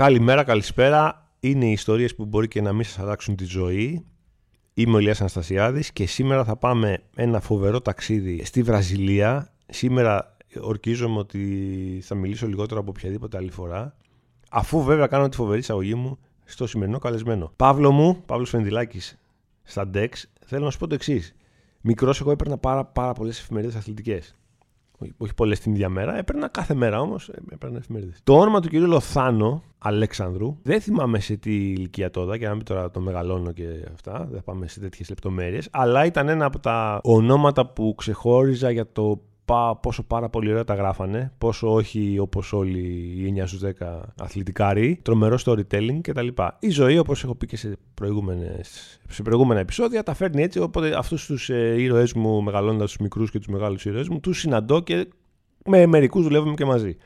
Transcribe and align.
Καλημέρα, 0.00 0.44
καλησπέρα. 0.44 1.28
Είναι 1.40 1.66
οι 1.66 1.72
ιστορίες 1.72 2.14
που 2.14 2.24
μπορεί 2.24 2.48
και 2.48 2.60
να 2.60 2.72
μην 2.72 2.84
σας 2.84 2.98
αλλάξουν 2.98 3.36
τη 3.36 3.44
ζωή. 3.44 4.04
Είμαι 4.74 4.96
ο 4.96 4.98
Ηλίας 4.98 5.20
Αναστασιάδης 5.20 5.92
και 5.92 6.06
σήμερα 6.06 6.44
θα 6.44 6.56
πάμε 6.56 7.02
ένα 7.14 7.40
φοβερό 7.40 7.80
ταξίδι 7.80 8.44
στη 8.44 8.62
Βραζιλία. 8.62 9.52
Σήμερα 9.68 10.36
ορκίζομαι 10.60 11.18
ότι 11.18 12.00
θα 12.02 12.14
μιλήσω 12.14 12.46
λιγότερο 12.46 12.80
από 12.80 12.90
οποιαδήποτε 12.90 13.36
άλλη 13.36 13.50
φορά. 13.50 13.96
Αφού 14.50 14.82
βέβαια 14.82 15.06
κάνω 15.06 15.28
τη 15.28 15.36
φοβερή 15.36 15.58
εισαγωγή 15.58 15.94
μου 15.94 16.18
στο 16.44 16.66
σημερινό 16.66 16.98
καλεσμένο. 16.98 17.52
Παύλο 17.56 17.90
μου, 17.90 18.22
Παύλος 18.26 18.50
Φενδυλάκης 18.50 19.18
στα 19.62 19.90
DEX, 19.94 20.08
θέλω 20.46 20.64
να 20.64 20.70
σου 20.70 20.78
πω 20.78 20.86
το 20.86 20.94
εξής. 20.94 21.34
Μικρός, 21.80 22.20
εγώ 22.20 22.30
έπαιρνα 22.30 22.58
πάρα, 22.58 22.84
πάρα 22.84 23.12
πολλές 23.12 23.38
εφημερίδες 23.40 23.76
αθλητικές. 23.76 24.34
Όχι 25.16 25.34
πολλές 25.34 25.60
την 25.60 25.72
ίδια 25.72 25.88
μέρα, 25.88 26.18
έπαιρνα 26.18 26.48
κάθε 26.48 26.74
μέρα 26.74 27.00
όμως. 27.00 27.30
Έπαιρνα 27.52 27.78
εφημερίδες. 27.78 28.20
Το 28.24 28.38
όνομα 28.38 28.60
του 28.60 28.68
κυρίου 28.68 28.86
Λοθάνο 28.86 29.62
Αλέξανδρου, 29.78 30.56
δεν 30.62 30.80
θυμάμαι 30.80 31.20
σε 31.20 31.36
τι 31.36 31.56
ηλικία 31.56 32.10
τότε, 32.10 32.38
και 32.38 32.46
να 32.46 32.54
μην 32.54 32.64
τώρα 32.64 32.90
το 32.90 33.00
μεγαλώνω 33.00 33.52
και 33.52 33.64
αυτά, 33.92 34.28
δεν 34.30 34.44
πάμε 34.44 34.68
σε 34.68 34.80
τέτοιες 34.80 35.08
λεπτομέρειες, 35.08 35.68
αλλά 35.70 36.04
ήταν 36.04 36.28
ένα 36.28 36.44
από 36.44 36.58
τα 36.58 37.00
ονόματα 37.02 37.66
που 37.66 37.94
ξεχώριζα 37.96 38.70
για 38.70 38.92
το 38.92 39.20
πόσο 39.82 40.02
πάρα 40.02 40.28
πολύ 40.28 40.50
ωραία 40.50 40.64
τα 40.64 40.74
γράφανε, 40.74 41.32
πόσο 41.38 41.72
όχι 41.72 42.18
όπως 42.18 42.52
όλοι 42.52 42.78
οι 43.16 43.34
9 43.36 43.42
στους 43.46 43.60
10 43.78 44.00
αθλητικάροι, 44.16 45.00
τρομερό 45.02 45.38
storytelling 45.44 45.98
κτλ. 46.02 46.28
Η 46.58 46.70
ζωή, 46.70 46.98
όπως 46.98 47.24
έχω 47.24 47.34
πει 47.34 47.46
και 47.46 47.56
σε, 47.56 47.76
προηγούμενες, 47.94 49.00
σε 49.08 49.22
προηγούμενα 49.22 49.60
επεισόδια, 49.60 50.02
τα 50.02 50.14
φέρνει 50.14 50.42
έτσι, 50.42 50.58
οπότε 50.58 50.98
αυτούς 50.98 51.26
τους 51.26 51.50
ε, 51.50 51.74
ήρωές 51.78 52.12
μου, 52.12 52.42
μεγαλώνοντας 52.42 52.88
τους 52.88 52.98
μικρούς 52.98 53.30
και 53.30 53.38
τους 53.38 53.48
μεγάλους 53.48 53.84
ήρωές 53.84 54.08
μου, 54.08 54.20
τους 54.20 54.38
συναντώ 54.38 54.80
και 54.80 55.08
με 55.66 55.86
μερικούς 55.86 56.22
δουλεύουμε 56.22 56.54
και 56.54 56.64
μαζί. 56.64 56.96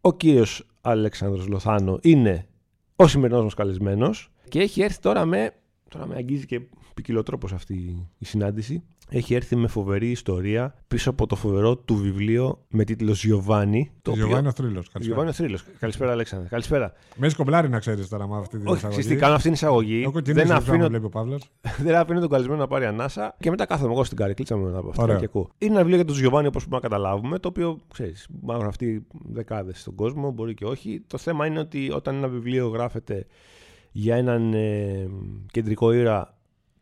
Ο 0.00 0.12
κύριος 0.12 0.66
Αλέξανδρος 0.80 1.46
Λοθάνο 1.46 1.98
είναι 2.02 2.46
ο 2.96 3.06
σημερινός 3.06 3.42
μας 3.42 3.54
καλεσμένος 3.54 4.32
και 4.48 4.60
έχει 4.60 4.82
έρθει 4.82 5.00
τώρα 5.00 5.24
με, 5.24 5.54
τώρα 5.88 6.06
με 6.06 6.14
αγγίζει 6.14 6.46
και 6.46 6.60
ποικιλοτρόπως 6.94 7.52
αυτή 7.52 7.74
η 8.18 8.24
συνάντηση, 8.24 8.82
έχει 9.08 9.34
έρθει 9.34 9.56
με 9.56 9.66
φοβερή 9.66 10.10
ιστορία 10.10 10.74
πίσω 10.88 11.10
από 11.10 11.26
το 11.26 11.36
φοβερό 11.36 11.76
του 11.76 11.96
βιβλίο 11.96 12.64
με 12.68 12.84
τίτλος 12.84 13.24
Γιωβάνι. 13.24 13.90
Το 14.02 14.12
Γιωβάνι 14.12 14.46
ο 14.46 14.52
Θρύλος. 14.52 14.90
Γιωβάνι 14.98 15.28
ο 15.28 15.32
Θρύλος. 15.32 15.64
Καλησπέρα, 15.78 16.12
Αλέξανδρε. 16.12 16.48
Καλησπέρα. 16.48 16.92
Με 17.16 17.26
έχει 17.26 17.36
κομπλάρει 17.36 17.68
να 17.68 17.78
ξέρεις 17.78 18.08
τώρα 18.08 18.28
με 18.28 18.36
αυτή 18.36 18.58
την 18.58 18.66
Όχι, 18.66 18.76
εισαγωγή. 18.76 18.98
Όχι, 18.98 19.16
κάνω 19.16 19.32
αυτή 19.32 19.42
την 19.42 19.52
εισαγωγή. 19.52 20.10
δεν 20.24 20.52
αφήνω, 20.52 20.88
βλέπει 20.88 21.04
ο 21.04 21.38
δεν 21.84 21.94
αφήνω 21.94 22.20
τον 22.20 22.28
καλεσμένο 22.28 22.60
να 22.60 22.66
πάρει 22.66 22.84
ανάσα 22.84 23.36
και 23.40 23.50
μετά 23.50 23.66
κάθομαι 23.66 23.92
εγώ 23.92 24.04
στην 24.04 24.16
καρεκλίτσα 24.16 24.56
μου 24.56 24.76
από 24.76 24.88
αυτά 24.88 25.16
και 25.16 25.24
ακούω. 25.24 25.48
Είναι 25.58 25.70
ένα 25.70 25.80
βιβλίο 25.80 25.96
για 25.96 26.04
τον 26.04 26.16
Γιωβάνι, 26.16 26.46
όπως 26.46 26.68
μπορούμε 26.68 26.88
να 26.88 26.88
καταλάβουμε, 26.88 27.38
το 27.38 27.48
οποίο 27.48 27.80
ξέρεις, 27.92 28.26
μάλλον 28.42 28.66
αυτοί 28.66 29.06
δεκάδες 29.24 29.80
στον 29.80 29.94
κόσμο, 29.94 30.30
μπορεί 30.30 30.54
και 30.54 30.64
όχι. 30.64 31.02
Το 31.06 31.18
θέμα 31.18 31.46
είναι 31.46 31.58
ότι 31.58 31.90
όταν 31.94 32.14
ένα 32.14 32.28
βιβλίο 32.28 32.68
γράφεται 32.68 33.26
για 33.90 34.16
έναν 34.16 34.54
ε, 34.54 35.08
κεντρικό 35.50 35.92
ήρα 35.92 36.34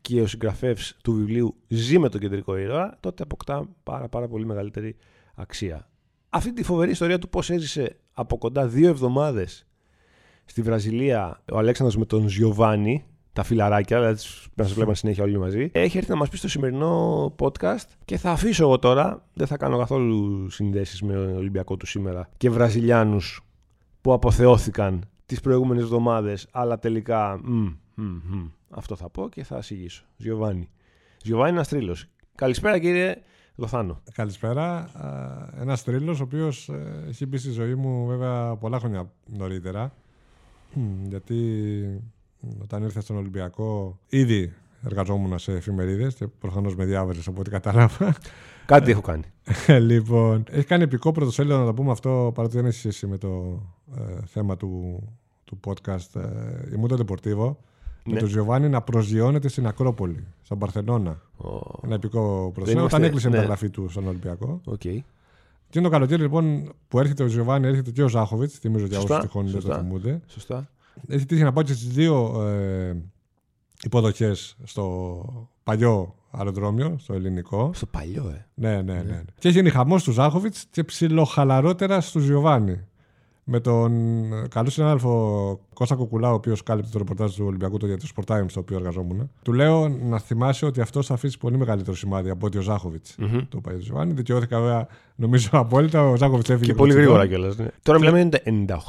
και 0.03 0.21
ο 0.21 0.27
συγγραφέας 0.27 0.97
του 1.03 1.13
βιβλίου 1.13 1.55
ζει 1.69 1.99
με 1.99 2.09
τον 2.09 2.21
κεντρικό 2.21 2.57
ήρωα, 2.57 2.97
τότε 3.01 3.23
αποκτά 3.23 3.69
πάρα, 3.83 4.09
πάρα 4.09 4.29
πολύ 4.29 4.47
μεγαλύτερη 4.47 4.97
αξία. 5.35 5.89
Αυτή 6.29 6.53
τη 6.53 6.63
φοβερή 6.63 6.91
ιστορία 6.91 7.19
του 7.19 7.29
πώς 7.29 7.51
έζησε 7.51 7.97
από 8.13 8.39
κοντά 8.39 8.67
δύο 8.67 8.89
εβδομάδες 8.89 9.67
στη 10.45 10.63
Βραζιλία 10.63 11.43
ο 11.53 11.59
Αλέξανδρος 11.59 11.99
με 11.99 12.05
τον 12.05 12.29
Ζιωβάνι, 12.29 13.05
τα 13.33 13.43
φιλαράκια, 13.43 13.99
δηλαδή 13.99 14.23
να 14.55 14.65
σας 14.65 14.73
βλέπουμε 14.73 14.95
συνέχεια 14.97 15.25
όλοι 15.25 15.39
μαζί, 15.39 15.69
έχει 15.73 15.99
έρθει 15.99 16.11
να 16.11 16.17
μας 16.17 16.29
πει 16.29 16.37
στο 16.37 16.49
σημερινό 16.49 17.35
podcast 17.39 17.87
και 18.05 18.17
θα 18.17 18.31
αφήσω 18.31 18.65
εγώ 18.65 18.79
τώρα, 18.79 19.29
δεν 19.35 19.47
θα 19.47 19.57
κάνω 19.57 19.79
καθόλου 19.79 20.51
συνδέσεις 20.51 21.03
με 21.03 21.13
τον 21.13 21.37
Ολυμπιακό 21.37 21.77
του 21.77 21.87
σήμερα 21.87 22.29
και 22.37 22.51
Βραζιλιάνους 22.51 23.45
που 24.01 24.13
αποθεώθηκαν 24.13 25.05
τις 25.27 25.41
προηγούμενες 25.41 25.83
εβδομάδες, 25.83 26.49
αλλά 26.51 26.79
τελικά. 26.79 27.41
Μ, 27.43 27.69
μ, 27.95 28.03
μ, 28.03 28.51
αυτό 28.75 28.97
θα 28.97 29.09
πω 29.09 29.29
και 29.29 29.45
θα 29.45 29.59
εισηγήσω. 29.59 30.05
Γιωβάνι. 30.17 30.71
Γιωβάνι 31.23 31.51
ένας 31.51 31.69
τρίλο. 31.69 31.97
Καλησπέρα 32.35 32.79
κύριε 32.79 33.17
Λοθάνο. 33.55 34.01
Καλησπέρα. 34.13 34.91
Ένας 35.61 35.83
τρίλο, 35.83 36.13
ο 36.13 36.23
οποίος 36.23 36.69
ε, 36.69 37.05
έχει 37.09 37.27
μπει 37.27 37.37
στη 37.37 37.51
ζωή 37.51 37.75
μου 37.75 38.07
βέβαια 38.07 38.57
πολλά 38.57 38.79
χρόνια 38.79 39.13
νωρίτερα. 39.27 39.93
Γιατί 41.11 42.03
όταν 42.63 42.83
ήρθα 42.83 43.01
στον 43.01 43.17
Ολυμπιακό, 43.17 43.99
ήδη 44.09 44.53
εργαζόμουν 44.85 45.39
σε 45.39 45.53
εφημερίδες 45.53 46.15
και 46.15 46.27
προφανώς 46.27 46.77
με 46.77 46.85
διάβαζες 46.85 47.27
από 47.27 47.41
ό,τι 47.41 47.51
κατάλαβα. 47.51 48.15
Κάτι 48.67 48.91
έχω 48.91 49.01
κάνει. 49.01 49.25
λοιπόν, 49.67 50.45
έχει 50.51 50.67
κάνει 50.67 50.83
επικό 50.83 51.13
πρωτοσέλιδο 51.13 51.59
να 51.59 51.65
το 51.65 51.75
πούμε 51.75 51.91
αυτό, 51.91 52.33
παρότι 52.35 52.57
δεν 52.57 52.67
έχει 52.67 52.79
σχέση 52.79 53.07
με 53.07 53.19
το 53.19 53.63
ε, 53.97 54.27
θέμα 54.27 54.57
του, 54.57 55.03
του 55.45 55.61
podcast. 55.67 56.21
Ε, 56.21 56.75
ήμουν 56.75 56.89
το 56.89 57.05
Deportivo 57.07 57.47
ναι. 57.47 57.55
Με 58.05 58.19
τον 58.19 58.29
Γιωβάνι 58.29 58.69
να 58.69 58.81
προσγειώνεται 58.83 59.49
στην 59.49 59.67
Ακρόπολη, 59.67 60.25
στον 60.43 60.59
Παρθενώνα. 60.59 61.21
Oh. 61.39 61.61
Ένα 61.85 61.95
επικό 61.95 62.51
προσέγγιση. 62.55 62.85
Όταν 62.85 63.03
έκλεισε 63.03 63.29
ναι. 63.29 63.35
η 63.35 63.37
μεταγραφή 63.37 63.71
του 63.71 63.89
στον 63.89 64.07
Ολυμπιακό. 64.07 64.61
Okay. 64.71 64.99
Και 65.69 65.79
είναι 65.79 65.89
το 65.89 65.95
καλοκαίρι 65.95 66.23
λοιπόν 66.23 66.73
που 66.89 66.99
έρχεται 66.99 67.23
ο 67.23 67.27
Γιωβάνι, 67.27 67.67
έρχεται 67.67 67.91
και 67.91 68.03
ο 68.03 68.09
Ζάχοβιτς. 68.09 68.59
Θυμίζω 68.59 68.87
για 68.87 68.99
όσους 68.99 69.19
τυχόν 69.19 69.47
δεν 69.47 69.61
το 69.61 69.75
θυμούνται. 69.75 70.21
Σωστά. 70.27 70.69
Έχει 71.09 71.27
τύχει 71.27 71.43
να 71.43 71.53
πάω 71.53 71.63
και 71.63 71.73
στις 71.73 71.89
δύο 71.89 72.43
ε, 72.49 72.97
υποδοχές 73.83 74.57
στο 74.63 75.25
παλιό 75.65 76.15
αεροδρόμιο, 76.31 76.97
στο 76.99 77.15
ελληνικό. 77.15 77.71
Στο 77.75 77.87
παλιό, 77.87 78.29
ε. 78.29 78.47
Ναι, 78.55 78.75
ναι, 78.75 78.93
ναι. 78.93 79.03
ναι. 79.03 79.23
Και 79.39 79.49
έχει 79.49 79.57
γίνει 79.57 79.71
χαμός 79.71 80.05
του 80.05 80.13
Ζάχοβιτς 80.13 80.67
και 80.71 80.85
ψιλοχαλαρότερα 80.85 82.01
στου 82.01 82.19
Γιωβάνι 82.19 82.85
με 83.45 83.61
τον 83.61 84.31
καλό 84.49 84.71
συνάδελφο 84.71 85.61
Κώστα 85.75 85.95
Κουκουλά, 85.95 86.31
ο 86.31 86.35
οποίος 86.35 86.63
κάλυπτε 86.63 86.91
το 86.93 86.99
ρεπορτάζ 86.99 87.35
του 87.35 87.45
Ολυμπιακού 87.47 87.77
το 87.77 87.87
για 87.87 87.97
το 87.99 88.07
Sport 88.15 88.35
Times, 88.35 88.45
στο 88.47 88.61
οποίο 88.61 88.77
εργαζόμουν. 88.77 89.31
Του 89.43 89.53
λέω 89.53 89.89
να 89.89 90.19
θυμάσαι 90.19 90.67
ότι 90.67 90.81
αυτός 90.81 91.07
θα 91.07 91.15
αφήσει 91.15 91.39
πολύ 91.39 91.57
μεγαλύτερο 91.57 91.97
σημάδι 91.97 92.31
από 92.31 92.47
ότι 92.47 92.59
ο 92.59 92.61
Ζάχοβιτς. 92.61 93.17
Mm-hmm. 93.19 93.41
Το 93.49 93.59
είπα 93.59 93.73
για 93.73 94.07
Δικαιώθηκα 94.07 94.61
βέβαια, 94.61 94.87
νομίζω 95.15 95.49
απόλυτα. 95.53 96.09
Ο 96.09 96.17
Ζάχοβιτς 96.17 96.51
έφυγε. 96.51 96.71
Και 96.71 96.77
πολύ 96.77 96.93
γρήγορα 96.93 97.27
κιόλας. 97.27 97.57
Ναι. 97.57 97.67
Τώρα 97.83 97.99
μιλάμε 97.99 98.29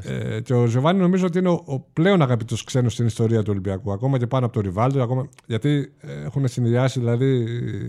Ε, 0.04 0.40
και 0.40 0.54
ο 0.54 0.66
Ζοβάνι 0.66 1.00
νομίζω 1.00 1.26
ότι 1.26 1.38
είναι 1.38 1.48
ο, 1.48 1.62
ο 1.66 1.80
πλέον 1.92 2.22
αγαπητός 2.22 2.64
ξένος 2.64 2.92
στην 2.92 3.06
ιστορία 3.06 3.38
του 3.42 3.48
Ολυμπιακού. 3.50 3.92
Ακόμα 3.92 4.18
και 4.18 4.26
πάνω 4.26 4.44
από 4.44 4.54
το 4.54 4.60
Ριβάλτο. 4.60 5.02
Ακόμα... 5.02 5.28
Γιατί 5.46 5.92
ε, 6.00 6.24
έχουν 6.24 6.48
συνδυάσει 6.48 6.98
δηλαδή 6.98 7.26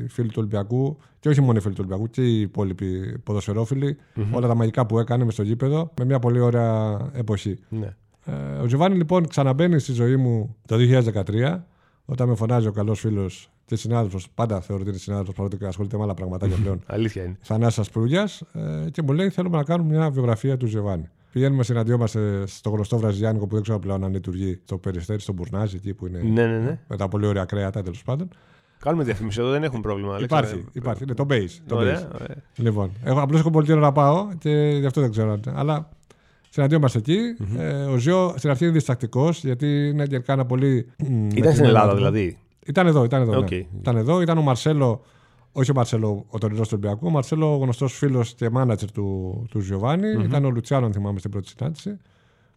οι 0.03 0.07
φίλοι 0.07 0.27
του 0.27 0.35
Ολυμπιακού 0.37 0.97
και 1.21 1.29
όχι 1.29 1.41
μόνο 1.41 1.57
οι 1.57 1.61
φίλοι 1.61 1.73
του 1.73 1.83
Ολυμπιακού 1.85 2.09
και 2.09 2.21
οι 2.21 2.39
υπόλοιποι 2.39 3.17
ποδοσφαιρόφιλοι, 3.23 3.97
mm-hmm. 4.15 4.21
όλα 4.31 4.47
τα 4.47 4.55
μαγικά 4.55 4.85
που 4.85 4.99
έκανε 4.99 5.23
μες 5.23 5.33
στο 5.33 5.43
γήπεδο 5.43 5.91
μια 6.05 6.19
πολύ 6.19 6.39
ωραία 6.39 6.97
εποχή. 7.13 7.59
Ναι. 7.69 7.95
Ε, 8.25 8.61
ο 8.61 8.65
Τζοβάνι 8.65 8.95
λοιπόν 8.95 9.27
ξαναμπαίνει 9.27 9.79
στη 9.79 9.93
ζωή 9.93 10.15
μου 10.15 10.55
το 10.65 10.75
2013 11.25 11.59
όταν 12.05 12.27
με 12.29 12.35
φωνάζει 12.35 12.67
ο 12.67 12.71
καλός 12.71 12.99
φίλος 12.99 13.51
και 13.65 13.75
συνάδελφος, 13.75 14.29
πάντα 14.35 14.61
θεωρείται 14.61 14.89
είναι 14.89 14.99
συνάδελφος 14.99 15.35
παρότι 15.35 15.65
ασχολείται 15.65 15.97
με 15.97 16.03
άλλα 16.03 16.13
πραγματάκια 16.13 16.57
πλέον. 16.61 16.81
Αλήθεια 16.85 17.23
είναι. 17.23 17.37
Θανάσσα 17.41 17.83
Προύγια 17.91 18.29
ε, 18.53 18.89
και 18.89 19.01
μου 19.01 19.13
λέει: 19.13 19.29
Θέλουμε 19.29 19.57
να 19.57 19.63
κάνουμε 19.63 19.95
μια 19.95 20.09
βιογραφία 20.09 20.57
του 20.57 20.67
Τζοβάνι. 20.67 21.09
Πηγαίνουμε, 21.31 21.63
συναντιόμαστε 21.63 22.43
στο 22.45 22.69
γνωστό 22.69 22.97
Βραζιλιάνικο 22.97 23.47
που 23.47 23.53
δεν 23.53 23.63
ξέρω 23.63 23.79
πλέον 23.79 24.03
αν 24.03 24.11
λειτουργεί 24.11 24.59
στο 24.63 24.77
Περιστέρι, 24.77 25.19
στο 25.19 25.33
Μπουρνάζι, 25.33 25.75
εκεί 25.75 25.93
που 25.93 26.07
είναι. 26.07 26.21
Ναι, 26.21 26.45
ναι, 26.45 26.57
ναι. 26.57 26.79
Με 26.87 26.97
τα 26.97 27.07
πολύ 27.07 27.25
ωραία 27.25 27.45
κρέατα 27.45 27.81
τέλος 27.81 28.03
πάντων. 28.03 28.27
Κάνουμε 28.81 29.03
διαφήμιση 29.03 29.41
εδώ, 29.41 29.49
δεν 29.49 29.63
έχουμε 29.63 29.81
πρόβλημα. 29.81 30.19
Υπάρχει, 30.21 30.65
υπάρχει. 30.71 31.03
Είναι 31.03 31.13
το 31.13 31.25
base. 31.29 31.61
Το 31.67 31.75
ωραία, 31.75 32.07
base. 32.07 32.13
Ωραία. 32.21 32.35
Λοιπόν, 32.55 32.91
απλώς 33.05 33.39
έχω 33.39 33.49
πολύ 33.49 33.65
καιρό 33.65 33.79
να 33.79 33.91
πάω 33.91 34.27
και 34.37 34.49
γι' 34.79 34.85
αυτό 34.85 35.01
δεν 35.01 35.11
ξέρω. 35.11 35.39
Αλλά 35.53 35.89
Συναντιόμαστε 36.53 36.97
εκεί. 36.97 37.17
Mm-hmm. 37.39 37.59
Ε, 37.59 37.83
ο 37.83 37.97
Ζιώ 37.97 38.33
στην 38.37 38.49
αρχή 38.49 38.63
είναι 38.63 38.73
διστακτικός 38.73 39.43
γιατί 39.43 39.87
είναι 39.87 40.05
και 40.05 40.19
κάνα 40.19 40.45
πολύ. 40.45 40.91
Ήταν 41.35 41.53
στην 41.53 41.65
Ελλάδα 41.65 41.95
δηλαδή. 41.95 42.37
Ήταν 42.65 42.87
εδώ, 42.87 43.03
ήταν 43.03 43.21
εδώ. 43.21 43.39
Okay. 43.39 43.49
Ναι. 43.49 43.79
Ήταν 43.79 43.97
εδώ, 43.97 44.21
ήταν 44.21 44.37
ο 44.37 44.41
Μαρσέλο, 44.41 45.01
όχι 45.51 45.71
ο 45.71 45.73
Μαρσέλο 45.73 46.25
ο 46.29 46.37
τωρινός 46.37 46.67
του 46.67 46.77
Ολυμπιακού, 46.77 47.07
ο 47.07 47.09
Μαρσέλο 47.09 47.53
ο 47.53 47.57
γνωστός 47.57 47.93
φίλος 47.93 48.33
και 48.33 48.49
μάνατζερ 48.49 48.91
του, 48.91 49.45
του 49.49 49.59
Ζιωβάνι. 49.59 50.07
Mm-hmm. 50.17 50.23
Ήταν 50.23 50.45
ο 50.45 50.49
Λουτσιάνο, 50.49 50.85
αν 50.85 50.93
θυμάμαι, 50.93 51.19
στην 51.19 51.31
πρώτη 51.31 51.47
συνάντηση. 51.47 51.97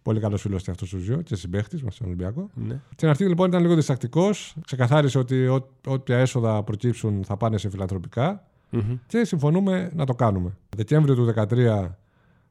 Πολύ 0.05 0.21
καλός 0.21 0.41
φίλος 0.41 0.63
και 0.63 0.71
αυτός 0.71 0.89
του 0.89 0.99
Ζιώ 0.99 1.23
και 1.23 1.37
συμπαίχτης 1.37 1.83
μας 1.83 1.95
στον 1.95 2.07
Ολυμπιακό. 2.07 2.51
Ναι. 2.55 2.81
Στην 2.93 3.09
αρχή 3.09 3.25
λοιπόν 3.25 3.49
ήταν 3.49 3.63
λίγο 3.63 3.75
διστακτικός. 3.75 4.57
Ξεκαθάρισε 4.65 5.19
ότι 5.19 5.47
ό, 5.47 5.69
όποια 5.87 6.19
έσοδα 6.19 6.63
προκύψουν 6.63 7.25
θα 7.25 7.37
πάνε 7.37 7.59
σε 7.59 7.71
φιλανθρωπικά. 7.71 8.47
Mm-hmm. 8.73 8.99
Και 9.07 9.25
συμφωνούμε 9.25 9.91
να 9.95 10.07
το 10.07 10.15
κάνουμε. 10.15 10.57
Δεκέμβριο 10.77 11.15
του 11.15 11.33
2013 11.37 11.91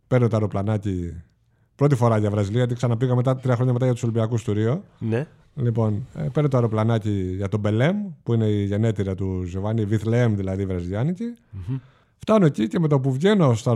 παίρνω 0.08 0.28
το 0.28 0.36
αεροπλανάκι 0.36 1.14
Πρώτη 1.76 1.96
φορά 1.96 2.18
για 2.18 2.30
Βραζιλία, 2.30 2.58
γιατί 2.58 2.76
ξαναπήγα 2.76 3.16
μετά, 3.16 3.36
τρία 3.36 3.56
χρόνια 3.56 3.74
μετά 3.74 3.86
για 3.86 3.94
τους 3.94 4.04
Ολυμπιακούς 4.04 4.44
του 4.44 4.54
Ρίο. 4.54 4.84
Ναι. 5.00 5.28
Λοιπόν, 5.56 6.08
ε, 6.16 6.28
παίρνω 6.34 6.50
το 6.50 6.58
αεροπλανάκι 6.58 7.34
για 7.36 7.50
τον 7.50 7.60
Μπελέμ, 7.60 7.98
που 8.24 8.34
είναι 8.34 8.46
η 8.46 8.66
γενέτειρα 8.66 9.16
του 9.16 9.44
Ζεβάνι, 9.44 9.86
Βιθλέμ 9.86 10.36
δηλαδή 10.36 10.66
βραζιλιάνικη. 10.66 11.34
Mm-hmm. 11.34 11.80
Φτάνω 12.18 12.46
εκεί 12.46 12.68
και 12.68 12.80
με 12.80 12.88
το 12.88 13.00
που 13.00 13.14
βγαίνω 13.14 13.54
στο, 13.54 13.72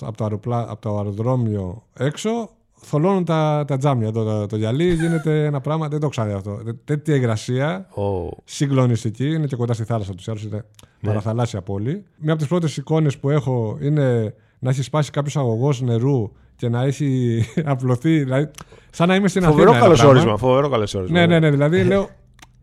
από, 0.00 0.16
το 0.16 0.24
αεροπλά, 0.24 0.66
από 0.68 0.80
το 0.80 0.96
αεροδρόμιο 0.96 1.82
έξω, 1.92 2.50
θολώνουν 2.80 3.24
τα, 3.24 3.64
τα 3.66 3.76
τζάμια. 3.76 4.12
Το, 4.12 4.24
το, 4.24 4.46
το 4.46 4.56
γυαλί 4.56 4.94
γίνεται 4.94 5.44
ένα 5.44 5.60
πράγμα, 5.60 5.88
δεν 5.88 6.00
το 6.00 6.08
ξέρω 6.08 6.36
αυτό. 6.36 6.60
Τέτοια 6.84 7.14
υγρασία, 7.14 7.88
oh. 7.94 8.36
συγκλονιστική, 8.44 9.28
είναι 9.28 9.46
και 9.46 9.56
κοντά 9.56 9.72
στη 9.72 9.84
θάλασσα 9.84 10.14
τους 10.14 10.28
άλλου, 10.28 10.40
είναι 10.44 10.64
ναι. 11.00 11.08
παραθαλάσσια 11.08 11.62
πόλη. 11.62 12.04
Μία 12.16 12.32
από 12.32 12.40
τις 12.40 12.48
πρώτες 12.48 12.76
εικόνες 12.76 13.18
που 13.18 13.30
έχω 13.30 13.78
είναι 13.80 14.34
να 14.58 14.70
έχει 14.70 14.82
σπάσει 14.82 15.10
κάποιος 15.10 15.36
αγωγός 15.36 15.80
νερού 15.80 16.32
και 16.56 16.68
να 16.68 16.82
έχει 16.82 17.40
απλωθεί. 17.64 18.22
Δηλαδή, 18.22 18.50
σαν 18.90 19.08
να 19.08 19.14
είμαι 19.14 19.28
στην 19.28 19.42
Φοβερό 19.42 19.70
Αθήνα. 19.70 19.86
ένα 19.86 19.94
καλώ 19.94 19.94
πράγμα. 19.94 20.10
όρισμα. 20.10 20.36
Φοβερό 20.36 20.68
καλώ 20.68 20.92
όρισμα. 20.96 21.18
Ναι, 21.18 21.26
ναι, 21.26 21.38
ναι. 21.38 21.50
Δηλαδή 21.50 21.84
λέω. 21.84 22.08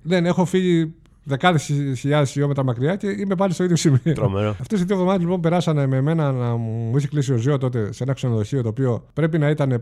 Δεν 0.02 0.26
έχω 0.26 0.46
φύγει 0.46 0.94
δεκάδες 1.24 1.64
χιλιάδες 1.98 2.32
χιλιόμετρα 2.32 2.64
μακριά 2.64 2.96
και 2.96 3.08
είμαι 3.08 3.36
πάλι 3.36 3.54
στο 3.54 3.64
ίδιο 3.64 3.76
σημείο. 3.76 4.00
Τρομερό. 4.14 4.50
Αυτές 4.50 4.80
οι 4.80 4.84
δύο 4.84 4.96
εβδομάδες 4.96 5.22
λοιπόν 5.22 5.42
περάσανε 5.42 5.88
με 5.88 5.98
εμένα 5.98 6.32
να 6.32 6.56
μου 6.56 6.98
είχε 6.98 7.08
κλείσει 7.08 7.34
ο 7.34 7.38
Ζήο 7.38 7.58
τότε 7.58 7.92
σε 7.94 8.04
ένα 8.04 8.14
ξενοδοχείο 8.14 8.62
το 8.62 8.70
οποίο 8.70 9.06
πρέπει 9.14 9.38
να 9.38 9.50
ήταν 9.50 9.72
ε, 9.72 9.82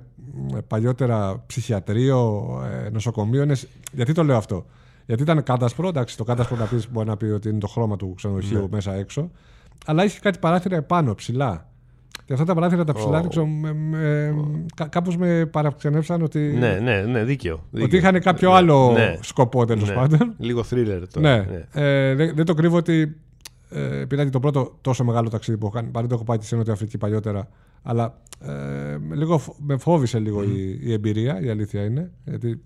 παλιότερα 0.67 1.43
ψυχιατρίο, 1.45 2.47
ε, 2.85 2.89
νοσοκομείο. 2.89 3.41
είναι- 3.43 3.55
Γιατί 3.91 4.13
το 4.13 4.23
λέω 4.23 4.37
αυτό. 4.37 4.65
Γιατί 5.05 5.21
ήταν 5.21 5.43
κάτασπρο, 5.43 5.87
εντάξει, 5.87 6.17
το 6.17 6.23
κάτασπρο 6.23 6.57
να 6.57 6.65
πεις, 6.65 6.91
μπορεί 6.91 7.07
να 7.07 7.17
πει 7.17 7.25
ότι 7.25 7.49
είναι 7.49 7.59
το 7.59 7.67
χρώμα 7.67 7.95
του 7.95 8.13
ξενοδοχείου 8.15 8.59
Ναι. 8.59 8.67
μέσα 8.71 8.93
έξω. 8.95 9.31
Αλλά 9.85 10.03
είχε 10.03 10.19
κάτι 10.19 10.39
παράθυρα 10.39 10.75
επάνω, 10.75 11.15
ψηλά. 11.15 11.70
Και 12.31 12.37
αυτά 12.41 12.45
τα 12.49 12.59
παράθυρα 12.59 12.83
τα 12.83 12.93
ψηλά, 12.93 13.17
Ω. 13.17 13.21
δεν 13.21 13.29
ξέρω, 13.29 13.45
με, 13.47 13.73
με, 13.73 14.33
κα- 14.75 14.87
κάπως 14.87 15.17
με 15.17 15.45
παραξενεύσαν 15.45 16.21
ότι, 16.21 16.39
Ναι, 16.39 16.79
ναι, 16.81 17.01
ναι, 17.01 17.23
δίκαιο. 17.23 17.53
ότι 17.71 17.81
δίκαιο. 17.83 17.97
είχαν 17.99 18.19
κάποιο 18.21 18.49
Ναι, 18.49 18.55
άλλο 18.55 18.91
ναι, 18.91 19.17
σκοπό 19.21 19.65
τέλος 19.65 19.89
ναι. 19.89 19.95
πάντων. 19.95 20.33
Λίγο 20.37 20.63
thriller 20.69 21.01
τώρα. 21.13 21.37
Ναι. 21.37 21.45
Ε, 21.73 22.15
δεν, 22.15 22.35
δεν 22.35 22.45
το 22.45 22.53
κρύβω 22.53 22.77
ότι 22.77 23.15
ε, 23.69 23.79
επειδή 23.85 24.13
ήταν 24.13 24.25
και 24.25 24.31
το 24.31 24.39
πρώτο 24.39 24.77
τόσο 24.81 25.03
μεγάλο 25.03 25.29
ταξίδι 25.29 25.57
που 25.57 25.65
έχω 25.65 25.75
κάνει. 25.75 25.87
Παρότι 25.91 26.13
έχω 26.13 26.23
πάει 26.23 26.37
και 26.37 26.45
στη 26.45 26.55
Νότια 26.55 26.73
Αφρική 26.73 26.97
παλιότερα. 26.97 27.47
Αλλά 27.83 28.17
ε, 28.39 28.97
λίγο, 29.15 29.37
φο- 29.37 29.55
με 29.59 29.77
φόβησε 29.77 30.19
λίγο 30.19 30.43
η, 30.43 30.79
η 30.81 30.93
εμπειρία, 30.93 31.41
η 31.41 31.49
αλήθεια 31.49 31.83
είναι. 31.83 32.11
Γιατί 32.25 32.61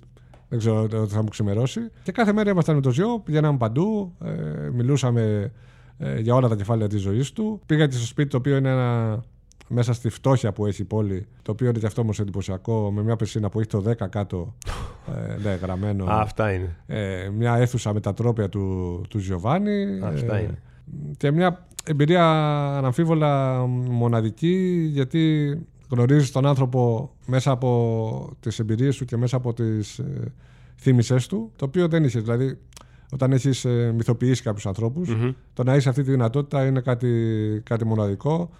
δεν 0.50 0.60
ξέρω 0.60 0.82
ότι 0.82 1.14
θα 1.14 1.22
μου 1.22 1.28
ξημερώσει. 1.30 1.80
Και 2.04 2.12
κάθε 2.12 2.34
μέρα 2.34 2.50
ήμασταν 2.50 2.76
με 2.76 2.82
το 2.82 2.92
Ζιό, 2.92 3.22
πηγαίναμε 3.26 3.58
παντού, 3.58 4.14
ε, 4.26 4.30
μιλούσαμε 4.74 5.52
ε, 5.98 6.20
για 6.20 6.36
όλα 6.36 6.48
τα 6.48 6.56
κεφάλαια 6.56 6.88
της 6.88 7.02
ζωής 7.02 7.32
του. 7.32 7.62
Πήγα 7.66 7.88
και 7.88 7.96
στο 7.96 8.06
σπίτι 8.06 8.30
το 8.30 8.38
οποίο 8.38 8.56
είναι 8.58 8.70
ένα, 8.70 9.24
μέσα 9.68 9.94
στη 9.94 10.10
φτώχεια 10.10 10.52
που 10.52 10.66
έχει 10.66 10.82
η 10.82 10.86
πόλη, 10.86 11.28
το 11.42 11.52
οποίο 11.52 11.70
είναι 11.70 11.80
και 11.80 11.86
αυτό 11.86 12.02
όμως 12.02 12.20
εντυπωσιακό, 12.20 12.92
με 12.92 13.04
μια 13.04 13.16
πισίνα 13.16 13.50
που 13.50 13.60
έχει 13.60 13.70
το 13.70 13.84
10 13.88 14.10
κάτω 14.10 14.56
ε, 15.16 15.36
ναι, 15.44 15.54
γραμμένο. 15.54 16.06
Α, 16.06 16.22
αυτά 16.22 16.54
είναι. 16.54 16.76
Ε, 16.86 17.30
μια 17.30 17.56
αίθουσα 17.56 17.94
με 17.94 18.00
τα 18.00 18.14
τρόπια 18.14 18.50
του, 18.50 19.02
του 19.10 19.18
Γιωβάνι. 19.18 20.00
Αυτά 20.04 20.40
είναι. 20.40 20.62
Και 21.18 21.32
μια 21.32 21.68
εμπειρία 21.84 22.26
αναμφίβολα 22.78 23.66
μοναδική 23.68 24.88
γιατί 24.92 25.54
γνωρίζεις 25.90 26.32
τον 26.32 26.46
άνθρωπο 26.46 27.12
μέσα 27.26 27.52
από 27.52 28.30
τις 28.40 28.60
εμπειρίες 28.60 28.98
του 28.98 29.06
και 29.06 29.18
μέσα 29.18 29.38
από 29.38 29.54
τις 29.54 30.00
ε, 30.00 30.34
θύμησες 30.76 31.28
του 31.28 31.52
το 31.56 31.66
οποίο 31.66 31.88
δεν 31.88 32.04
είχες. 32.04 32.24
Δηλαδή 32.24 32.58
όταν 33.12 33.32
έχεις 33.32 33.66
ε, 33.66 33.92
μυθοποιήσει 33.96 34.44
κάποιους 34.44 34.66
ανθρώπους, 34.66 35.16
Μμμ. 35.16 35.32
το 35.54 35.64
να 35.64 35.72
έχεις 35.72 35.88
αυτή 35.88 36.04
τη 36.04 36.12
δυνατότητα 36.12 36.66
είναι 36.66 36.80
κάτι, 36.80 37.62
κάτι 37.66 37.86
μοναδικό 37.86 38.50
ε, 38.52 38.56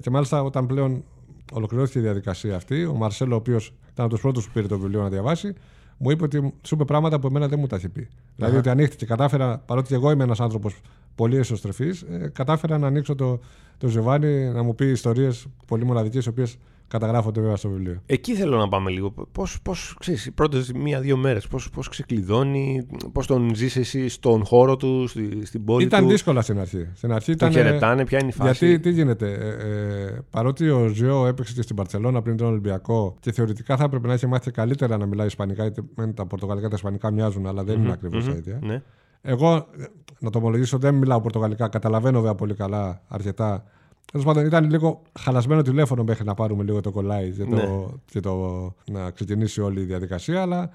και 0.00 0.10
μάλιστα 0.10 0.42
όταν 0.42 0.66
πλέον 0.66 1.04
ολοκληρώθηκε 1.52 1.98
η 1.98 2.02
διαδικασία 2.02 2.56
αυτή 2.56 2.84
ο 2.84 2.94
Μαρσέλο 2.94 3.34
ο 3.34 3.36
οποίος 3.36 3.72
ήταν 3.92 4.04
από 4.04 4.14
τους 4.14 4.22
πρώτους 4.22 4.46
που 4.46 4.52
πήρε 4.52 4.66
το 4.66 4.78
βιβλίο 4.78 5.02
να 5.02 5.08
διαβάσει 5.08 5.54
μου 6.02 6.10
είπε 6.10 6.24
ότι 6.24 6.54
σου 6.62 6.74
είπε 6.74 6.84
πράγματα 6.84 7.20
που 7.20 7.26
εμένα 7.26 7.48
δεν 7.48 7.58
μου 7.58 7.66
τα 7.66 7.76
είχε 7.76 7.88
πει. 7.88 8.08
Δηλαδή 8.36 8.56
ότι 8.56 8.68
ανοίχτηκε, 8.68 9.04
κατάφερα, 9.04 9.58
παρότι 9.58 9.88
και 9.88 9.94
εγώ 9.94 10.10
είμαι 10.10 10.24
ένας 10.24 10.40
άνθρωπος 10.40 10.80
πολύ 11.14 11.36
εσωστρεφής, 11.36 12.02
ε, 12.02 12.30
κατάφερα 12.32 12.78
να 12.78 12.86
ανοίξω 12.86 13.14
το, 13.14 13.40
το 13.78 13.88
Ζεβάνι 13.88 14.48
να 14.48 14.62
μου 14.62 14.74
πει 14.74 14.86
ιστορίες 14.86 15.46
πολύ 15.66 15.84
μοναδικές, 15.84 16.24
οι 16.24 16.28
οποίες 16.28 16.56
καταγράφονται 16.90 17.40
βέβαια 17.40 17.56
στο 17.56 17.68
βιβλίο. 17.68 18.02
Εκεί 18.06 18.34
θέλω 18.34 18.56
να 18.58 18.68
πάμε 18.68 18.90
λίγο. 18.90 19.10
Πώς, 19.32 19.62
πώς, 19.62 19.96
ξέρεις, 19.98 20.26
οι 20.26 20.30
πρώτες 20.30 20.72
μία-δύο 20.72 21.16
μέρες, 21.16 21.46
πώς 21.46 21.70
πώς 21.70 21.88
ξεκλειδώνει, 21.88 22.86
πώς 23.12 23.26
τον 23.26 23.54
ζεις 23.54 23.76
εσύ 23.76 24.08
στον 24.08 24.44
χώρο 24.44 24.76
του, 24.76 25.06
στη, 25.06 25.46
στην 25.46 25.64
πόλη 25.64 25.84
Ήταν 25.84 26.02
του; 26.02 26.08
δύσκολα 26.08 26.40
στην 26.40 26.58
αρχή. 26.58 26.88
Στην 26.94 27.12
αρχή 27.12 27.36
Τον 27.36 27.50
ήταν. 27.50 27.62
χαιρετάνε, 27.62 28.04
ποια 28.04 28.18
είναι 28.18 28.28
η 28.28 28.32
φάση; 28.32 28.66
Γιατί 28.66 28.80
τι 28.82 28.90
γίνεται, 28.90 29.32
ε, 29.32 30.06
ε, 30.06 30.18
παρότι 30.30 30.68
ο 30.70 30.86
Ζιώ 30.86 31.26
έπαιξε 31.26 31.54
και 31.54 31.62
στην 31.62 31.76
Παρσελόνα 31.76 32.22
πριν 32.22 32.36
τον 32.36 32.46
Ολυμπιακό 32.46 33.16
και 33.20 33.32
θεωρητικά 33.32 33.76
θα 33.76 33.84
έπρεπε 33.84 34.06
να 34.06 34.12
έχει 34.12 34.26
μάθει 34.26 34.50
καλύτερα 34.50 34.96
να 34.96 35.06
μιλάει 35.06 35.26
Ισπανικά, 35.26 35.62
γιατί 35.62 35.82
μεν 35.94 36.14
τα 36.14 36.26
Πορτογαλικά 36.26 36.64
και 36.64 36.70
τα 36.70 36.76
Ισπανικά 36.76 37.10
μοιάζουν, 37.10 37.46
αλλά 37.46 37.64
δεν 37.64 37.80
είναι 37.82 37.92
ακριβώς 37.92 38.24
τα 38.24 38.30
ίδια. 38.30 38.58
Ναι. 38.62 38.82
Εγώ, 39.22 39.54
ε, 39.54 39.84
να 40.18 40.30
το 40.30 40.38
ομολογήσω, 40.38 40.78
δεν 40.78 40.94
μιλάω 40.94 41.20
Πορτογαλικά. 41.20 41.68
Καταλαβαίνω 41.68 42.18
βέβαια 42.18 42.34
πολύ 42.34 42.54
καλά 42.54 43.02
αρκετά. 43.08 43.64
Τέλος 44.10 44.26
πάντων, 44.26 44.44
ήταν 44.46 44.70
λίγο 44.70 45.02
χαλασμένο 45.20 45.62
τηλέφωνο 45.62 46.04
μέχρι 46.04 46.24
να 46.24 46.34
πάρουμε 46.34 46.62
λίγο 46.64 46.80
το 46.80 46.90
κολλάι 46.90 47.30
και, 47.30 47.44
το, 47.44 47.54
Ναι. 47.54 47.66
και 48.04 48.20
το, 48.20 48.74
να 48.90 49.10
ξεκινήσει 49.10 49.60
όλη 49.60 49.80
η 49.80 49.84
διαδικασία. 49.84 50.42
Αλλά 50.42 50.70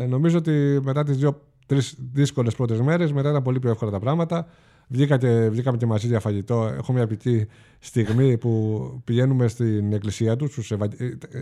ε, 0.00 0.06
νομίζω 0.06 0.38
ότι 0.38 0.80
μετά 0.82 1.02
τις 1.02 1.16
δύο-τρει 1.16 1.78
δύσκολες 2.12 2.54
πρώτες 2.54 2.80
μέρες, 2.80 3.12
μετά 3.12 3.30
ήταν 3.30 3.42
πολύ 3.42 3.58
πιο 3.58 3.70
εύκολα 3.70 3.90
τα 3.90 3.98
πράγματα. 3.98 4.46
Βγήκα 4.88 5.16
και, 5.18 5.48
βγήκαμε 5.48 5.76
και 5.76 5.86
μαζί 5.86 6.06
για 6.06 6.20
φαγητό. 6.20 6.72
Έχω 6.76 6.92
μια 6.92 7.02
επιτή 7.02 7.48
στιγμή 7.78 8.38
που 8.38 8.82
πηγαίνουμε 9.04 9.48
στην 9.48 9.92
εκκλησία 9.92 10.36
τους. 10.36 10.72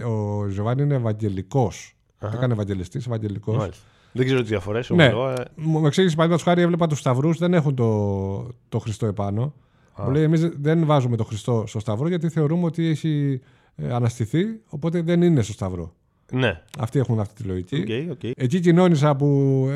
Ο 0.07 0.47
Ζωβάνι 0.49 0.83
είναι 0.83 0.95
Ευαγγελικός. 0.95 1.97
Δεν 2.19 2.31
έκανε 2.33 2.53
Ευαγγελιστής, 2.53 3.07
Ευαγγελικός. 3.07 3.57
Μάλιστα. 3.57 3.85
Δεν 4.13 4.25
ξέρω 4.25 4.41
τις 4.41 4.49
διαφορές. 4.49 4.91
Ναι. 4.91 5.05
Εγώ, 5.05 5.29
ε, 5.29 5.35
Μου 5.55 5.87
εξήγησε 5.87 6.15
παραδείγματος 6.17 6.43
χάρη, 6.43 6.63
έβλεπα 6.63 6.87
τους 6.87 6.99
σταυρούς, 6.99 7.39
δεν 7.39 7.55
έχουν 7.55 7.75
το, 7.75 8.49
το 8.69 8.79
Χριστό 8.79 9.07
επάνω. 9.07 9.55
Α. 9.95 10.05
Μου 10.05 10.11
λέει: 10.11 10.23
Εμείς 10.23 10.49
δεν 10.61 10.87
βάζουμε 10.87 11.17
το 11.17 11.25
Χριστό 11.25 11.65
στο 11.67 11.79
σταυρό 11.81 12.09
γιατί 12.09 12.29
θεωρούμε 12.29 12.65
ότι 12.65 12.87
έχει 12.87 13.41
ε, 13.77 13.93
αναστηθεί, 13.93 14.45
οπότε 14.69 15.03
δεν 15.03 15.23
είναι 15.23 15.43
στο 15.43 15.53
σταυρό. 15.53 15.95
ναι. 16.33 16.61
Αυτοί 16.79 16.99
έχουν 16.99 17.21
αυτή 17.21 17.43
τη 17.43 17.49
λογική. 17.49 18.07
OK, 18.09 18.11
OK. 18.11 18.31
Εκεί 18.37 18.61
κοινώνησα 18.61 19.17
που 19.17 19.27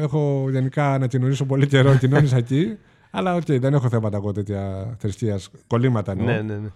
έχω 0.00 0.47
γενικά 0.50 0.99
να 0.99 1.06
κοινωνήσω 1.06 1.44
πολύ 1.44 1.67
καιρό, 1.67 1.97
κοινώνησα 1.97 2.37
εκεί. 2.37 2.76
Αλλά 3.11 3.35
οκ, 3.35 3.53
δεν 3.53 3.75
έχω 3.75 3.88
θέματα 3.88 4.17
εγώ 4.17 4.32
τέτοια 4.32 4.94
θρησκείας. 4.99 5.50
Κολλήματα 5.67 6.12
εννοώ. 6.12 6.26
Ναι, 6.26 6.41
ναι, 6.41 6.55
ναι. 6.55 6.69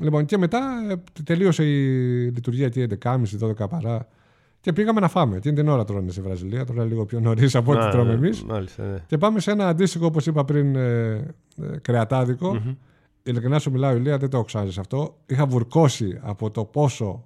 Λοιπόν, 0.00 0.24
και 0.24 0.38
μετά 0.38 0.60
ε, 0.90 1.22
τελείωσε 1.24 1.64
η 1.64 1.84
λειτουργία 2.34 2.66
εκεί 2.66 2.86
11.30-12 3.02 3.68
παρά. 3.70 4.08
Και 4.60 4.72
πήγαμε 4.72 5.00
να 5.00 5.08
φάμε. 5.08 5.36
Εκείνη 5.36 5.54
την 5.54 5.68
ώρα 5.68 5.84
τρώνε 5.84 6.10
στη 6.10 6.20
Βραζιλία. 6.20 6.64
Τώρα 6.64 6.84
λίγο 6.84 7.04
πιο 7.04 7.20
νωρίς 7.20 7.54
από 7.54 7.70
ό,τι 7.72 7.80
Να, 7.80 7.90
τρώμε 7.90 8.08
ναι, 8.10 8.14
εμείς. 8.16 8.42
Μάλιστα, 8.44 8.84
ναι. 8.84 8.98
Και 9.06 9.18
πάμε 9.18 9.40
σε 9.40 9.50
ένα 9.50 9.68
αντίστοιχο, 9.68 10.06
όπως 10.06 10.26
είπα 10.26 10.44
πριν, 10.44 10.76
ε, 10.76 11.10
ε, 11.12 11.24
κρεατάδικο. 11.82 12.54
Μμμ. 12.54 12.74
Ειλικρινά 13.22 13.58
σου 13.58 13.70
μιλάω, 13.70 13.94
Ηλία, 13.96 14.18
δεν 14.18 14.30
το 14.30 14.36
έχω 14.36 14.46
ξαναζήσει 14.46 14.80
αυτό. 14.80 15.16
Είχα 15.26 15.46
βουρκώσει 15.46 16.18
από 16.22 16.50
το 16.50 16.64
πόσο 16.64 17.24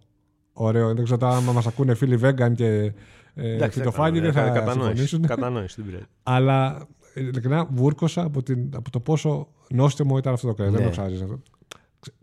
ωραίο. 0.53 0.95
Δεν 0.95 1.05
ξέρω 1.05 1.19
τώρα 1.19 1.37
άμα 1.37 1.53
μας 1.53 1.67
ακούνε 1.67 1.95
φίλοι 1.95 2.19
vegan 2.23 2.53
και 2.55 2.93
ε, 3.35 3.55
Εντάξει, 3.55 3.79
φυτοφάγοι 3.79 4.21
δεν 4.21 4.33
δεν 4.33 4.33
θα 4.33 4.49
κατανόηση. 4.51 4.81
συμφωνήσουν. 4.81 5.23
Κατανόηση 5.27 5.75
την 5.75 5.85
πρέπει. 5.87 6.05
Αλλά 6.23 6.87
ειλικρινά 7.15 7.67
βούρκωσα 7.71 8.23
από, 8.23 8.43
την, 8.43 8.69
από 8.77 8.91
το 8.91 9.01
πόσο 9.01 9.49
νόστιμο 9.71 10.19
ήταν 10.19 10.33
αυτό 10.33 10.47
το 10.47 10.55
κρέας. 10.55 10.73
Δεν 10.73 10.81
Ναι. 10.81 10.87
το 10.87 10.93
έχω 10.93 11.01
ξαναζήσει 11.01 11.23
αυτό. 11.23 11.43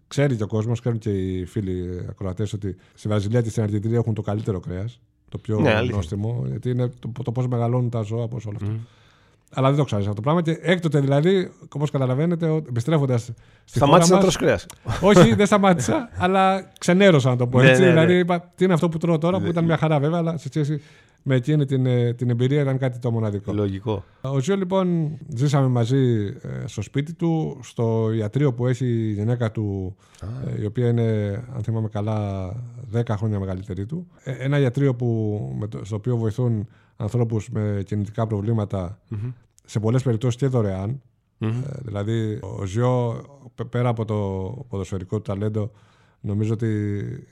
Ξε- 0.09 0.25
Ξέρει 0.25 0.35
και 0.35 0.43
ο 0.43 0.47
κόσμος, 0.47 0.79
ξέρουν 0.79 0.97
και 0.97 1.09
οι 1.09 1.45
φίλοι 1.45 2.05
ακροατές 2.09 2.53
ότι 2.53 2.75
στη 2.93 3.07
Βραζιλία 3.07 3.41
και 3.41 3.49
στην 3.49 3.63
Αργεντινή 3.63 3.95
έχουν 3.95 4.13
το 4.13 4.21
καλύτερο 4.21 4.59
κρέας. 4.59 4.99
Το 5.29 5.37
πιο 5.37 5.59
Ναι, 5.59 5.73
αλήθεια. 5.73 5.95
νόστιμο. 5.95 6.43
Γιατί 6.47 6.69
είναι 6.69 6.91
το, 6.99 7.11
το 7.23 7.31
πώ 7.31 7.41
μεγαλώνουν 7.47 7.89
τα 7.89 8.01
ζώα, 8.01 8.27
πώ 8.27 8.37
όλο 8.45 8.57
αυτό. 8.61 8.71
Μμ. 8.71 8.77
Αλλά 9.53 9.67
δεν 9.69 9.77
το 9.77 9.83
ξέρω 9.83 10.01
αυτό 10.01 10.13
το 10.13 10.21
πράγμα. 10.21 10.41
Και 10.41 10.57
έκτοτε 10.61 10.99
δηλαδή, 10.99 11.51
όπως 11.69 11.91
καταλαβαίνετε, 11.91 12.55
επιστρέφοντας 12.69 13.21
στη 13.65 13.77
Σταμάτησε 13.77 14.09
να 14.13 14.19
χώρα 14.19 14.21
τρως 14.21 14.35
κρέας. 14.37 14.65
μας, 14.85 14.99
Όχι, 15.01 15.33
δεν 15.35 15.45
σταμάτησα, 15.45 16.09
αλλά 16.23 16.71
ξενέρωσα 16.79 17.29
να 17.29 17.35
το 17.35 17.47
πω 17.47 17.61
Ναι, 17.61 17.69
έτσι. 17.69 17.81
ναι, 17.81 17.87
ναι. 17.87 17.93
Δηλαδή, 17.93 18.17
είπα, 18.17 18.51
τι 18.55 18.63
είναι 18.63 18.73
αυτό 18.73 18.89
που 18.89 18.97
τρώω 18.97 19.17
τώρα, 19.17 19.37
που 19.37 19.43
Ναι. 19.43 19.49
ήταν 19.49 19.65
μια 19.65 19.77
χαρά 19.77 19.99
βέβαια, 19.99 20.17
αλλά 20.17 20.37
σε 20.37 20.47
σχέση 20.49 20.81
με 21.29 21.35
εκείνη 21.35 21.65
την, 21.65 21.85
ε, 21.85 22.13
την 22.13 22.29
εμπειρία 22.29 22.61
ήταν 22.61 22.77
κάτι 22.77 22.99
το 22.99 23.11
μοναδικό. 23.11 23.53
Λογικό. 23.53 24.03
Ο 24.21 24.39
Ζιο 24.39 24.55
λοιπόν 24.55 25.17
ζήσαμε 25.27 25.67
μαζί 25.67 26.25
ε, 26.41 26.67
στο 26.67 26.81
σπίτι 26.81 27.13
του, 27.13 27.59
στο 27.61 28.11
ιατρείο 28.11 28.53
που 28.53 28.67
έχει 28.67 28.85
η 28.85 29.11
γυναίκα 29.11 29.51
του, 29.51 29.95
ε, 30.57 30.61
η 30.61 30.65
οποία 30.65 30.87
είναι, 30.87 31.03
αν 31.55 31.63
θυμάμαι 31.63 31.87
καλά, 31.87 32.49
10 32.93 33.01
χρόνια 33.09 33.39
μεγαλύτερη 33.39 33.85
του. 33.85 34.07
Ε, 34.23 34.31
ένα 34.31 34.59
ιατρείο 34.59 34.95
που, 34.95 35.39
με 35.59 35.67
το, 35.67 35.85
στο 35.85 35.95
οποίο 35.95 36.17
βοηθούν 36.17 36.67
ανθρώπους 36.97 37.49
με 37.49 37.81
κινητικά 37.85 38.27
προβλήματα, 38.27 38.99
Μμμ. 39.07 39.31
σε 39.65 39.79
πολλές 39.79 40.03
περιπτώσεις 40.03 40.39
και 40.39 40.47
δωρεάν. 40.47 41.01
Μμμ. 41.37 41.49
Ε, 41.49 41.79
δηλαδή, 41.81 42.39
ο 42.41 42.65
Ζιώ, 42.65 43.21
πε- 43.55 43.67
πέρα 43.67 43.89
από 43.89 44.05
το 44.05 44.15
ποδοσφαιρικό 44.69 45.15
του 45.15 45.21
ταλέντο, 45.21 45.71
νομίζω 46.21 46.53
ότι 46.53 46.67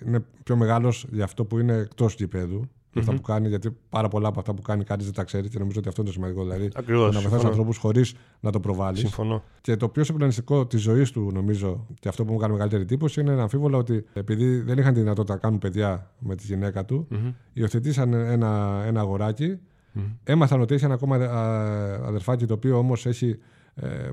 είναι 0.05 0.23
πιο 0.43 0.55
μεγάλος 0.55 1.05
για 1.11 1.23
αυτό 1.23 1.45
που 1.45 1.59
είναι 1.59 1.73
εκτός 1.73 2.13
γηπέδου. 2.15 2.69
Και 3.03 3.09
αυτά 3.09 3.21
που 3.21 3.31
κάνει, 3.31 3.47
γιατί 3.47 3.77
πάρα 3.89 4.07
πολλά 4.07 4.27
από 4.27 4.39
αυτά 4.39 4.53
που 4.53 4.61
κάνει 4.61 4.83
κανείς 4.83 5.05
δεν 5.05 5.13
τα 5.13 5.23
ξέρει 5.23 5.49
και 5.49 5.59
νομίζω 5.59 5.79
ότι 5.79 5.87
αυτό 5.87 6.01
είναι 6.01 6.09
το 6.09 6.15
σημαντικό. 6.15 6.43
Δηλαδή, 6.43 6.69
Ακριβώς, 6.75 6.99
το 7.01 7.05
να 7.05 7.11
βοηθάς 7.11 7.29
συμφωνώ. 7.29 7.49
ανθρώπους 7.49 7.77
χωρίς 7.77 8.13
να 8.39 8.51
το 8.51 8.59
προβάλλεις. 8.59 8.99
Συμφωνώ. 8.99 9.43
Και 9.61 9.75
το 9.75 9.89
πιο 9.89 10.03
συγκλονιστικό 10.03 10.65
της 10.67 10.81
ζωής 10.81 11.11
του, 11.11 11.29
νομίζω, 11.33 11.85
και 11.99 12.07
αυτό 12.09 12.25
που 12.25 12.31
μου 12.33 12.37
κάνει 12.39 12.51
μεγαλύτερη 12.51 12.81
εντύπωση, 12.81 13.21
είναι 13.21 13.41
αμφίβολα 13.41 13.77
ότι 13.77 14.05
επειδή 14.13 14.59
δεν 14.61 14.77
είχαν 14.77 14.93
τη 14.93 14.99
δυνατότητα 14.99 15.33
να 15.33 15.39
κάνουν 15.39 15.59
παιδιά 15.59 16.11
με 16.19 16.35
τη 16.35 16.45
γυναίκα 16.45 16.85
του, 16.85 17.07
Μμμ. 17.09 17.31
υιοθετήσαν 17.53 18.13
ένα, 18.13 18.83
ένα 18.85 18.99
αγοράκι. 18.99 19.57
Μμμ. 19.91 20.03
Έμαθαν 20.23 20.61
ότι 20.61 20.73
έχει 20.73 20.85
ένα 20.85 20.93
ακόμα 20.93 21.15
α, 21.15 22.07
αδερφάκι 22.07 22.45
το 22.45 22.53
οποίο 22.53 22.77
όμως 22.77 23.05
έχει 23.05 23.29
ε, 23.29 23.66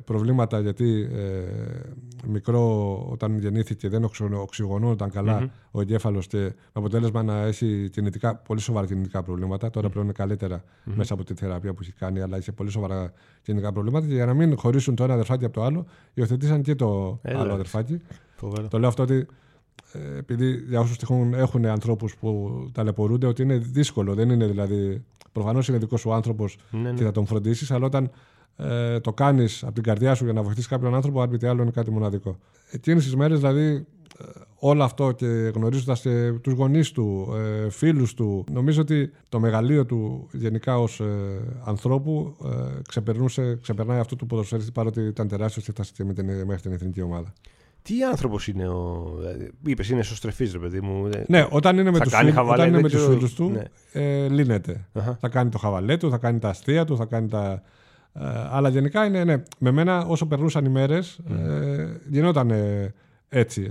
προβλήματα 0.05 0.61
γιατί 0.61 1.09
ε, 1.13 1.43
μικρό 2.27 2.97
όταν 3.11 3.39
γεννήθηκε 3.39 3.89
δεν 3.89 4.05
οξυ- 4.05 4.33
οξυγονούνταν 4.35 5.11
καλά 5.11 5.41
Μμμ. 5.41 5.49
ο 5.71 5.81
εγκέφαλος 5.81 6.27
και 6.27 6.37
με 6.39 6.55
αποτέλεσμα 6.73 7.23
να 7.23 7.41
έχει 7.43 7.89
κινητικά, 7.93 8.37
πολύ 8.37 8.61
σοβαρά 8.61 8.87
κινητικά 8.87 9.23
προβλήματα. 9.23 9.71
Τώρα 9.71 9.89
πλέον 9.89 10.05
είναι 10.05 10.15
καλύτερα 10.15 10.63
μέσα 10.85 11.15
από 11.15 11.25
τη 11.25 11.35
θεραπεία 11.35 11.73
που 11.75 11.79
έχει 11.83 11.93
κάνει, 11.93 12.21
αλλά 12.21 12.37
είχε 12.39 12.53
πολύ 12.53 12.71
σοβαρά 12.71 13.13
κινητικά 13.43 13.73
προβλήματα. 13.73 14.07
Και 14.07 14.15
για 14.15 14.27
να 14.27 14.35
μην 14.35 14.57
χωρίσουν 14.57 14.95
το 14.95 15.05
ένα 15.05 15.13
αδερφάκι 15.13 15.45
από 15.45 15.55
το 15.55 15.63
άλλο, 15.63 15.87
υιοθετήσαν 16.15 16.63
και 16.63 16.75
το 16.75 17.19
Έλα, 17.23 17.39
άλλο 17.39 17.47
ρε. 17.49 17.53
αδερφάκι. 17.53 18.01
Φοβερό. 18.37 18.69
Το 18.69 18.79
λέω 18.79 18.89
αυτό 18.89 19.03
ότι 19.03 19.27
ε, 19.93 20.17
επειδή 20.19 20.65
για 20.69 20.81
όσους 20.81 20.97
τυχόν 20.97 21.35
έχουν 21.35 21.67
ανθρώπους 21.67 22.17
που 22.17 22.51
ταλαιπωρούνται, 22.73 23.27
ότι 23.27 23.43
είναι 23.43 23.57
δύσκολο. 23.57 24.15
Δεν 24.15 24.31
είναι 24.31 24.47
δηλαδή. 24.47 25.05
Προφανώς 25.33 25.69
είναι 25.69 25.79
δικός 25.79 26.01
σου 26.01 26.13
άνθρωπος 26.13 26.57
Ναι, 26.71 26.81
ναι. 26.81 26.93
και 26.93 27.03
θα 27.05 27.11
τον 27.11 27.27
φροντίσεις, 27.27 27.71
αλλά 27.71 27.87
όταν 27.87 28.11
ε, 28.57 29.01
το 29.01 29.13
κάνεις 29.13 29.63
από 29.65 29.73
την 29.73 29.83
καρδιά 29.83 30.15
σου 30.15 30.25
για 30.25 30.33
να 30.33 30.43
βοηθήσεις 30.43 30.69
κάποιον 30.69 30.95
άνθρωπο, 30.95 31.21
αν 31.23 31.29
μη 31.31 31.37
τι 31.39 31.47
άλλο 31.47 31.63
είναι 31.63 31.71
κάτι 31.71 31.91
μοναδικό. 31.91 32.37
Εκείνες 32.71 33.05
τις 33.05 33.17
μέρες 33.17 33.39
δηλαδή. 33.39 33.87
ε, 34.21 34.25
Όλο 34.67 34.83
αυτό 34.85 35.13
και 35.13 35.27
γνωρίζοντας 35.55 36.01
τους 36.41 36.53
γονείς 36.53 36.91
του, 36.93 37.29
ε, 37.65 37.71
φίλους 37.71 38.15
του, 38.15 38.45
νομίζω 38.53 38.81
ότι 38.81 39.11
το 39.29 39.41
μεγαλείο 39.41 39.87
του 39.87 40.29
γενικά 40.33 40.79
ως 40.79 41.01
ανθρώπου 41.65 42.37
ε, 42.45 42.81
ξεπερνούσε, 42.89 43.59
ξεπερνάει 43.63 43.99
αυτό 43.99 44.17
του 44.17 44.27
ποδοσφαιριστή 44.27 44.73
παρότι 44.73 45.01
ήταν 45.01 45.29
τεράστιο 45.29 45.63
και 45.63 45.69
έφτασε 45.71 45.93
και 45.97 46.05
με 46.05 46.13
την, 46.13 46.25
μέχρι 46.27 46.61
την 46.63 46.73
εθνική 46.73 47.03
ομάδα. 47.03 47.33
Τι 47.83 48.05
άνθρωπος 48.05 48.49
είναι 48.49 48.69
ο. 48.69 49.07
Είπες, 49.67 49.89
είναι 49.89 50.03
σωστρεφή, 50.03 50.45
ρε 50.53 50.59
παιδί 50.59 50.81
μου. 50.81 51.07
Ε, 51.07 51.25
Ναι, 51.29 51.47
όταν 51.51 51.79
είναι 51.79 51.91
με 51.91 51.99
Θα 51.99 52.03
τους 52.05 52.13
κάνει 52.13 52.31
φίλους- 52.31 52.39
χαβαλέ, 52.39 52.63
όταν 52.63 52.73
είναι 52.73 52.77
με 52.83 52.89
δεν 52.89 52.91
τους 52.91 53.01
ξέρω. 53.01 53.15
φίλους 53.17 53.35
του, 53.35 53.51
Ναι. 53.51 53.63
ε, 53.93 54.29
λύνεται. 54.29 54.87
Αχα. 54.93 55.17
Θα 55.21 55.29
κάνει 55.29 55.51
το 55.51 55.59
χαβαλέ 55.59 55.97
του, 55.97 56.11
θα 56.11 56.17
κάνει 56.19 56.39
τα 56.39 56.49
αστεία 56.49 56.85
του, 56.85 56.97
θα 56.97 57.05
κάνει 57.05 57.29
τα. 57.29 57.63
Ε, 58.21 58.25
αλλά 58.51 58.69
γενικά 58.69 59.05
είναι, 59.05 59.25
ναι. 59.25 59.43
Με 59.59 59.71
μένα, 59.71 60.05
όσο 60.07 60.27
περνούσαν 60.27 60.65
οι 60.65 60.69
μέρες, 60.69 61.19
ε, 61.31 61.87
γινόταν 62.09 62.51
ε, 62.51 62.95
έτσι, 63.37 63.67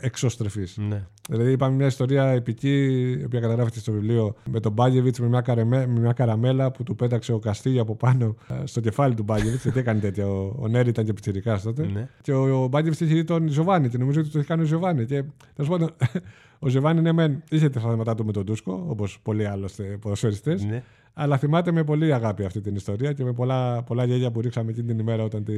εξωστρεφής. 0.00 0.76
Ναι. 0.76 1.06
Δηλαδή, 1.28 1.50
είπαμε 1.52 1.74
μια 1.76 1.86
ιστορία 1.86 2.24
επική, 2.28 2.84
η 3.20 3.24
οποία 3.24 3.40
καταγράφεται 3.40 3.78
στο 3.78 3.92
βιβλίο, 3.92 4.34
με 4.50 4.60
τον 4.60 4.72
Μπάγεβιτς 4.72 5.20
με, 5.20 5.28
μια 5.28 5.40
καρεμέ- 5.40 5.86
με 5.88 6.00
μια 6.00 6.12
καραμέλα 6.12 6.70
που 6.70 6.82
του 6.82 6.94
πέταξε 6.94 7.32
ο 7.32 7.38
Καστίγιο 7.38 7.82
από 7.82 7.96
πάνω 7.96 8.36
ε, 8.48 8.66
στο 8.66 8.80
κεφάλι 8.80 9.14
του 9.14 9.22
Μπάγεβιτς. 9.22 9.62
γιατί 9.62 9.78
έκανε 9.78 10.00
τέτοια. 10.00 10.28
Ο, 10.28 10.54
ο 10.58 10.68
Νέρη 10.68 10.88
ήταν 10.88 11.04
και 11.04 11.12
πιτσυρικά 11.12 11.60
τότε. 11.60 11.86
Ναι. 11.86 12.08
Και 12.22 12.32
ο, 12.32 12.62
ο 12.62 12.68
Μπάγεβιτς 12.68 13.00
είχε 13.00 13.14
δει 13.14 13.24
τον 13.24 13.48
Ζοβάνι 13.48 13.88
και 13.88 13.98
νομίζω 13.98 14.20
ότι 14.20 14.28
το 14.28 14.38
είχε 14.38 14.48
κάνει 14.48 14.62
ο 14.62 14.66
Ζοβάνι. 14.66 15.04
Και 15.04 15.24
τέλος 15.54 15.70
πάντων, 15.70 15.90
ο 16.58 16.68
Ζοβάνι 16.68 17.00
ναι, 17.00 17.12
μεν 17.12 17.42
είχε 17.50 17.68
τα 17.68 17.80
θέματα 17.80 18.14
του 18.14 18.24
με 18.24 18.32
τον 18.32 18.44
Τούσκο, 18.44 18.84
όπως 18.88 19.18
πολλοί 19.22 19.46
άλλωστε 19.46 19.84
ποδοσφαιριστές. 20.00 20.64
ναι. 20.64 20.82
Αλλά 21.18 21.36
θυμάται 21.38 21.72
με 21.72 21.84
πολύ 21.84 22.12
αγάπη 22.14 22.44
αυτή 22.44 22.60
την 22.60 22.74
ιστορία 22.74 23.12
και 23.12 23.24
με 23.24 23.32
πολλά, 23.32 23.82
πολλά 23.82 24.04
γέλια 24.04 24.30
που 24.30 24.40
ρίξαμε 24.40 24.70
εκείνη 24.70 24.86
την 24.86 24.98
ημέρα 24.98 25.22
όταν 25.22 25.44
τη, 25.44 25.54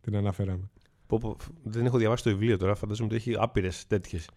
την 0.00 0.16
αναφέραμε. 0.16 0.70
Πω, 1.12 1.18
πω, 1.18 1.36
δεν 1.62 1.86
έχω 1.86 1.98
διαβάσει 1.98 2.22
το 2.22 2.30
βιβλίο 2.30 2.56
τώρα, 2.56 2.74
φαντάζομαι 2.74 3.06
ότι 3.06 3.16
έχει 3.16 3.34
άπειρες 3.38 3.86
τέτοιες. 3.86 4.28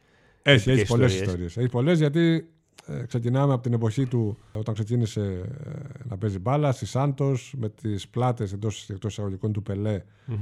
Έχει, 0.41 0.55
έχει 0.57 0.69
Επικές 0.69 0.87
πολλές 0.87 1.11
ιστορίες. 1.11 1.27
ιστορίες. 1.27 1.57
Έχει 1.57 1.69
πολλές 1.69 1.99
γιατί 1.99 2.49
ε, 2.85 3.05
ξεκινάμε 3.05 3.53
από 3.53 3.63
την 3.63 3.73
εποχή 3.73 4.05
του 4.05 4.37
όταν 4.53 4.73
ξεκίνησε 4.73 5.21
ε, 5.65 5.71
να 6.03 6.17
παίζει 6.17 6.39
μπάλα 6.39 6.71
στη 6.71 6.85
Σάντος 6.85 7.53
με 7.57 7.69
τις 7.69 8.07
πλάτες 8.07 8.53
εντός 8.53 8.89
εκτός 8.89 9.11
εισαγωγικών 9.11 9.51
του 9.51 9.61
πελε 9.61 10.01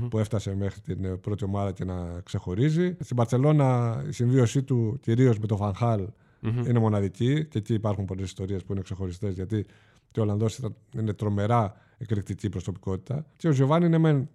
που 0.10 0.20
έφτασε 0.20 0.56
μέχρι 0.56 0.80
την 0.80 1.06
ε, 1.06 1.16
πρώτη 1.16 1.44
ομάδα 1.44 1.72
και 1.72 1.86
να 1.86 2.22
ξεχωρίζει. 2.24 2.98
Στην 3.00 3.16
Παρσελώνα 3.16 4.04
η 4.08 4.12
συμβίωσή 4.12 4.64
του 4.64 4.98
κυρίως 5.02 5.40
με 5.40 5.48
τον 5.48 5.58
Φανχάλ 5.58 6.08
είναι 6.68 6.80
μοναδική 6.80 7.46
και 7.46 7.58
εκεί 7.58 7.74
υπάρχουν 7.74 8.06
πολλές 8.06 8.26
ιστορίες 8.26 8.64
που 8.64 8.72
είναι 8.74 8.82
ξεχωριστές 8.82 9.34
γιατί 9.34 9.66
και 10.12 10.20
ο 10.20 10.24
Ολλανδός 10.24 10.60
είναι 10.98 11.14
τρομερά 11.14 11.74
εκρηκτική 11.98 12.50
προσωπικότητα. 12.50 13.26
Και 13.38 13.48
ο 13.48 13.52
Ζιωβάνι 13.52 13.86
είναι 13.86 13.98
μεν, 13.98 14.30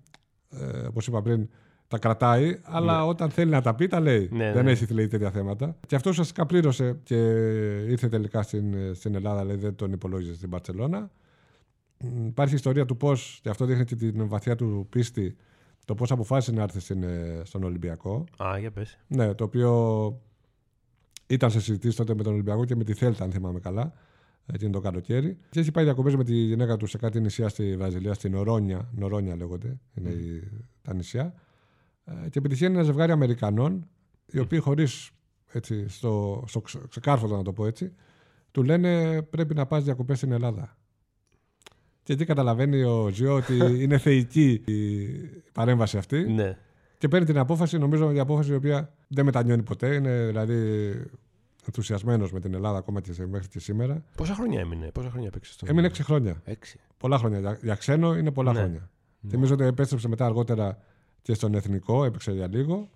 ε, 0.51 0.87
όπως 0.87 1.07
είπα 1.07 1.23
πριν, 1.23 1.49
τα 1.89 1.99
κρατάει, 1.99 2.61
αλλά 2.63 3.07
όταν 3.07 3.31
θέλει 3.31 3.51
να 3.51 3.61
τα 3.63 3.75
πει, 3.75 3.87
τα 3.87 4.01
λέει. 4.01 4.29
Ναι, 4.33 4.53
δεν 4.53 4.65
ναι. 4.65 4.71
έχει 4.71 4.93
λέει 4.93 5.07
τέτοια 5.09 5.31
θέματα. 5.31 5.77
Και 5.87 5.95
αυτός 5.95 6.13
ουσιαστικά 6.13 6.47
πλήρωσε 6.47 6.99
και 7.03 7.17
ήρθε 7.89 8.09
τελικά 8.09 8.43
στην, 8.43 8.95
στην 8.95 9.15
Ελλάδα, 9.15 9.41
δηλαδή 9.41 9.61
δεν 9.61 9.75
τον 9.75 9.93
υπολόγιζε 9.93 10.35
στην 10.35 10.51
Παρσελώνα. 10.51 11.11
Μ, 11.99 12.27
Υπάρχει 12.27 12.55
ιστορία 12.55 12.85
του 12.85 12.97
πώς, 12.97 13.39
και 13.43 13.49
αυτό 13.49 13.65
δείχνει 13.65 13.85
και 13.85 13.97
την 13.97 14.29
βαθιά 14.29 14.55
του 14.57 14.87
πίστη, 14.91 15.37
το 15.85 15.95
πώς 15.95 16.11
αποφάσισε 16.11 16.53
να 16.57 16.63
έρθει 16.63 16.81
στην, 16.81 17.03
ε, 17.03 17.41
στον 17.45 17.63
Ολυμπιακό. 17.63 18.25
Α, 18.43 18.59
για 18.59 18.71
πες. 18.71 18.99
Ναι, 19.07 19.35
το 19.35 19.45
οποίο 19.45 20.21
ήταν 21.27 21.51
σε 21.51 21.61
συζητήσεις 21.61 21.97
τότε 21.97 22.15
με 22.15 22.23
τον 22.23 22.33
Ολυμπιακό 22.33 22.65
και 22.65 22.77
με 22.77 22.85
τη 22.85 22.93
Θέλτα, 22.95 23.25
αν 23.25 23.31
θυμάμαι 23.31 23.61
καλά, 23.61 23.93
εκείνο 24.53 24.71
το 24.71 24.81
καλοκαίρι. 24.81 25.39
Και 25.51 25.61
έχει 25.61 25.71
πάει 25.71 25.85
διακοπές 25.85 26.17
με 26.17 26.25
τη 26.25 26.35
γυναίκα 26.35 26.77
του 26.77 26.87
σε 26.87 26.99
κάτι 26.99 27.21
νησιά 27.21 27.49
στη 27.49 27.77
Βραζιλία, 27.77 28.15
στην 28.15 28.35
Ορόνια. 28.35 28.89
Νορόνια 28.95 29.37
λέγονται, 29.37 29.79
είναι 29.95 30.11
η- 30.11 30.51
τα 30.83 30.95
νησιά. 30.95 31.35
Ε, 32.25 32.29
Και 32.29 32.39
επιτυχαίνει 32.39 32.75
ένα 32.75 32.83
ζευγάρι 32.83 33.13
Αμερικανών, 33.13 33.89
οι 34.27 34.39
οποίοι 34.39 34.59
χωρίς 34.59 35.11
στο, 35.87 36.45
στο 36.47 36.61
ξε- 36.61 36.89
ξεκάρφωτο 36.89 37.37
να 37.37 37.43
το 37.43 37.53
πω 37.53 37.67
έτσι, 37.67 37.93
του 38.51 38.63
λένε 38.63 39.23
πρέπει 39.23 39.55
να 39.55 39.67
πας 39.67 39.85
διακοπές 39.85 40.17
στην 40.17 40.33
Ελλάδα. 40.33 40.77
Και 42.03 42.13
εκεί 42.13 42.25
καταλαβαίνει 42.25 42.83
ο 42.83 43.09
Ζιώ 43.09 43.35
ότι 43.35 43.57
είναι 43.83 43.99
θεϊκή 43.99 44.51
η 44.67 45.07
παρέμβαση 45.53 45.99
αυτή. 45.99 46.33
Ναι. 46.33 46.57
Και 46.99 47.09
παίρνει 47.09 47.27
την 47.27 47.39
απόφαση, 47.39 47.79
νομίζω 47.79 48.09
μια 48.09 48.23
απόφαση 48.23 48.53
η 48.53 48.55
οποία 48.55 48.93
δεν 49.09 49.25
μετανιώνει 49.25 49.63
ποτέ. 49.63 49.95
Είναι 49.95 50.27
δηλαδή 50.27 50.55
ενθουσιασμένος 51.67 52.33
με 52.33 52.41
την 52.41 52.55
Ελλάδα 52.55 52.79
ακόμα 52.79 53.01
και 53.01 53.13
σε- 53.13 53.27
μέχρι 53.27 53.49
και 53.49 53.61
σήμερα. 53.61 54.05
Πόσα 54.17 54.35
χρόνια 54.35 54.61
έμεινε, 54.61 54.91
πόσα 54.91 55.11
χρόνια 55.11 55.31
παίξε 55.31 55.53
στο. 55.53 55.67
Έμεινε 55.69 55.89
6 55.89 56.01
χρόνια. 56.03 56.41
Έξι. 56.45 56.79
Πολλά 56.97 57.19
χρόνια. 57.19 57.39
Για, 57.39 57.59
για 57.63 57.75
ξένο 57.75 58.17
είναι 58.17 58.31
πολλά 58.31 58.53
Ναι. 58.53 58.59
χρόνια. 58.59 58.91
Θυμίζω 59.29 59.55
ότι 59.55 59.65
επέστρεψε 59.65 60.09
μετά 60.09 60.25
αργότερα 60.27 60.79
και 61.23 61.35
στον 61.35 61.55
εθνικό, 61.55 62.05
έπαιξε 62.05 62.33
για 62.33 62.49
λίγο. 62.49 62.89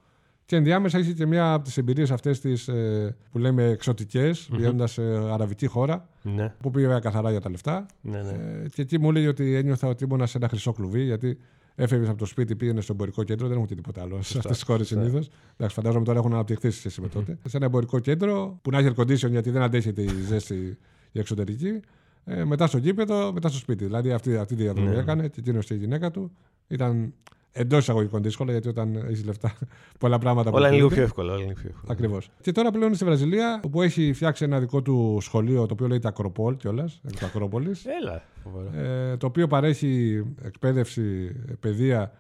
Και 0.45 0.57
ενδιάμεσα 0.57 0.99
είχε 0.99 1.13
και 1.13 1.27
μια 1.27 1.53
από 1.53 1.65
τις 1.65 1.77
εμπειρίες 1.77 2.11
αυτές 2.11 2.69
ε, 2.69 3.17
που 3.31 3.39
λέμε 3.39 3.65
εξωτικές, 3.65 4.49
βγαίνοντας 4.53 4.93
σε 4.93 5.03
αραβική 5.33 5.67
χώρα, 5.67 6.09
Ναι, 6.23 6.55
που 6.61 6.71
πήγε 6.71 6.85
βέβαια 6.87 7.01
καθαρά 7.01 7.31
για 7.31 7.41
τα 7.41 7.51
λεφτά. 7.51 7.87
ναι, 8.01 8.23
ναι. 8.23 8.63
Ε, 8.65 8.69
και 8.69 8.83
εκεί 8.83 8.99
μου 8.99 9.09
έλεγε 9.09 9.29
ότι 9.29 9.55
ένιωθα 9.55 9.89
ότι 9.89 10.05
ήμουν 10.05 10.27
σε 10.27 10.39
ένα 10.39 10.49
χρυσό 10.49 10.73
κλουβί, 10.73 11.03
γιατί 11.03 11.39
έφευγες 11.75 12.09
από 12.09 12.19
το 12.19 12.25
σπίτι, 12.25 12.57
πήγαινες 12.57 12.85
στο 12.85 12.93
εμπορικό 12.93 13.23
κέντρο, 13.25 13.47
δεν 13.47 13.57
έχουν 13.57 13.69
και 13.69 13.75
τίποτα 13.75 14.03
άλλο 14.03 14.23
σε 14.23 14.39
αυτές 14.39 14.53
τις 14.57 14.63
χώρες 14.67 14.87
συνήθως. 14.87 15.29
Εντάξει, 15.57 15.75
φαντάζομαι 15.77 16.05
τώρα 16.05 16.19
έχουν 16.19 16.33
αναπτυχθεί 16.33 16.71
σε 16.71 16.79
σχέση 16.79 17.01
με 17.01 17.09
τότε. 17.09 17.39
Σε 17.49 17.57
ένα 17.57 17.67
εμπορικό 17.67 17.99
κέντρο 17.99 18.59
που 18.63 18.71
να 18.71 18.79
έχει 18.79 18.89
air 18.97 19.01
condition 19.01 19.31
γιατί 19.31 19.51
δεν 19.51 19.63
αντέχεται 19.63 20.03
η 20.03 20.09
ζέστη 20.27 20.79
η 21.13 21.19
εξωτερική. 21.19 21.81
Ε, 22.25 22.45
μετά 22.45 22.67
στο 22.67 22.79
γήπεδο, 22.79 23.33
μετά 23.33 23.49
στο 23.49 23.59
σπίτι. 23.59 23.85
Δηλαδή 23.85 24.13
αυτή, 24.13 24.37
αυτή 24.37 24.55
τη 24.55 24.63
διαδρομή 24.63 24.89
Ναι. 24.89 24.97
έκανε 24.99 25.29
και 25.29 25.41
εκείνος 25.41 25.67
και 25.67 25.75
η 25.75 25.77
γυναίκα 25.77 26.11
του. 26.11 26.31
Ήταν 26.69 27.15
εντός 27.53 27.79
εισαγωγικών 27.81 28.23
δύσκολα 28.23 28.53
γιατί 28.53 28.69
όταν 28.69 28.95
έχεις 28.97 29.25
λεφτά 29.25 29.53
πολλά 30.01 30.19
πράγματα 30.19 30.51
Όλα 30.51 30.67
είναι 30.67 30.77
λίγο 30.77 30.89
προκλούνται. 30.89 30.95
πιο 30.95 31.03
εύκολα. 31.03 31.33
Όλα 31.33 31.43
είναι 31.45 31.53
πιο 31.55 31.69
εύκολα. 31.69 31.93
Ακριβώς. 31.93 32.31
Και 32.41 32.53
τώρα 32.53 32.71
πλέον 32.71 32.87
είναι 32.87 32.95
στη 32.97 33.05
Βραζιλία, 33.05 33.61
όπου 33.65 33.83
έχει 33.83 34.13
φτιάξει 34.13 34.45
ένα 34.45 34.61
δικό 34.61 34.83
του 34.83 35.19
σχολείο, 35.21 35.67
το 35.67 35.73
οποίο 35.73 35.87
λέγεται 35.89 36.09
Ακροπόλ 36.09 36.57
κιόλας, 36.57 37.01
εκ 37.05 37.19
του 37.19 37.27
Ακρόπολης. 37.27 37.85
Έλα. 38.03 38.23
φοβερό. 38.43 38.71
ε, 38.79 39.17
το 39.17 39.27
οποίο 39.27 39.47
παρέχει 39.47 40.23
εκπαίδευση, 40.43 41.35
παιδεία, 41.61 42.13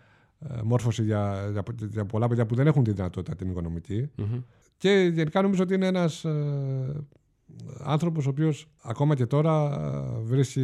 ε, 0.49 0.61
μόρφωση 0.65 1.03
για, 1.03 1.49
για, 1.53 1.63
για 1.91 2.05
πολλά 2.05 2.29
παιδιά 2.29 2.47
που 2.47 2.55
δεν 2.55 2.67
έχουν 2.67 2.85
τη 2.85 2.93
δυνατότητα 2.93 3.37
την 3.37 3.51
οικονομική. 3.51 4.11
Μμμ. 4.17 4.41
Και 4.77 5.11
γενικά 5.15 5.43
νομίζω 5.43 5.63
ότι 5.63 5.75
είναι 5.75 5.87
ένας 5.87 6.25
ε, 6.25 7.05
άνθρωπος 7.79 8.27
ο 8.27 8.31
οποίος 8.31 8.67
ακόμα 8.83 9.15
και 9.15 9.27
τώρα 9.27 9.71
ε, 10.19 10.23
βρίσκει 10.23 10.63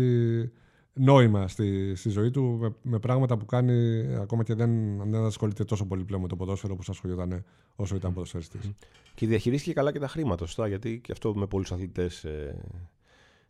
νόημα 0.99 1.49
στη, 1.49 1.95
στη 1.95 2.09
ζωή 2.09 2.31
του 2.31 2.59
με, 2.61 2.75
με 2.83 2.99
πράγματα 2.99 3.37
που 3.37 3.47
κάνει 3.47 4.07
ακόμα 4.21 4.43
και 4.43 4.55
δεν, 4.55 4.97
δεν 5.11 5.25
ασχολείται 5.25 5.65
τόσο 5.65 5.87
πολύ 5.87 6.05
πλέον 6.05 6.23
με 6.23 6.29
το 6.29 6.37
ποδόσφαιρο 6.37 6.73
όπως 6.73 6.89
ασχολιόταν 6.89 7.45
όσο 7.77 7.97
ήταν 7.97 8.13
ποδοσφαιριστής. 8.13 8.71
Και 9.15 9.27
διαχειρίστηκε 9.27 9.73
καλά 9.73 9.93
και 9.93 9.99
τα 9.99 10.09
χρήματα, 10.09 10.47
σωστά. 10.47 10.69
Γιατί 10.69 11.01
και 11.01 11.13
αυτό 11.13 11.35
με 11.35 11.47
πολλούς 11.47 11.73
αθλητές 11.73 12.25
ε, 12.25 12.57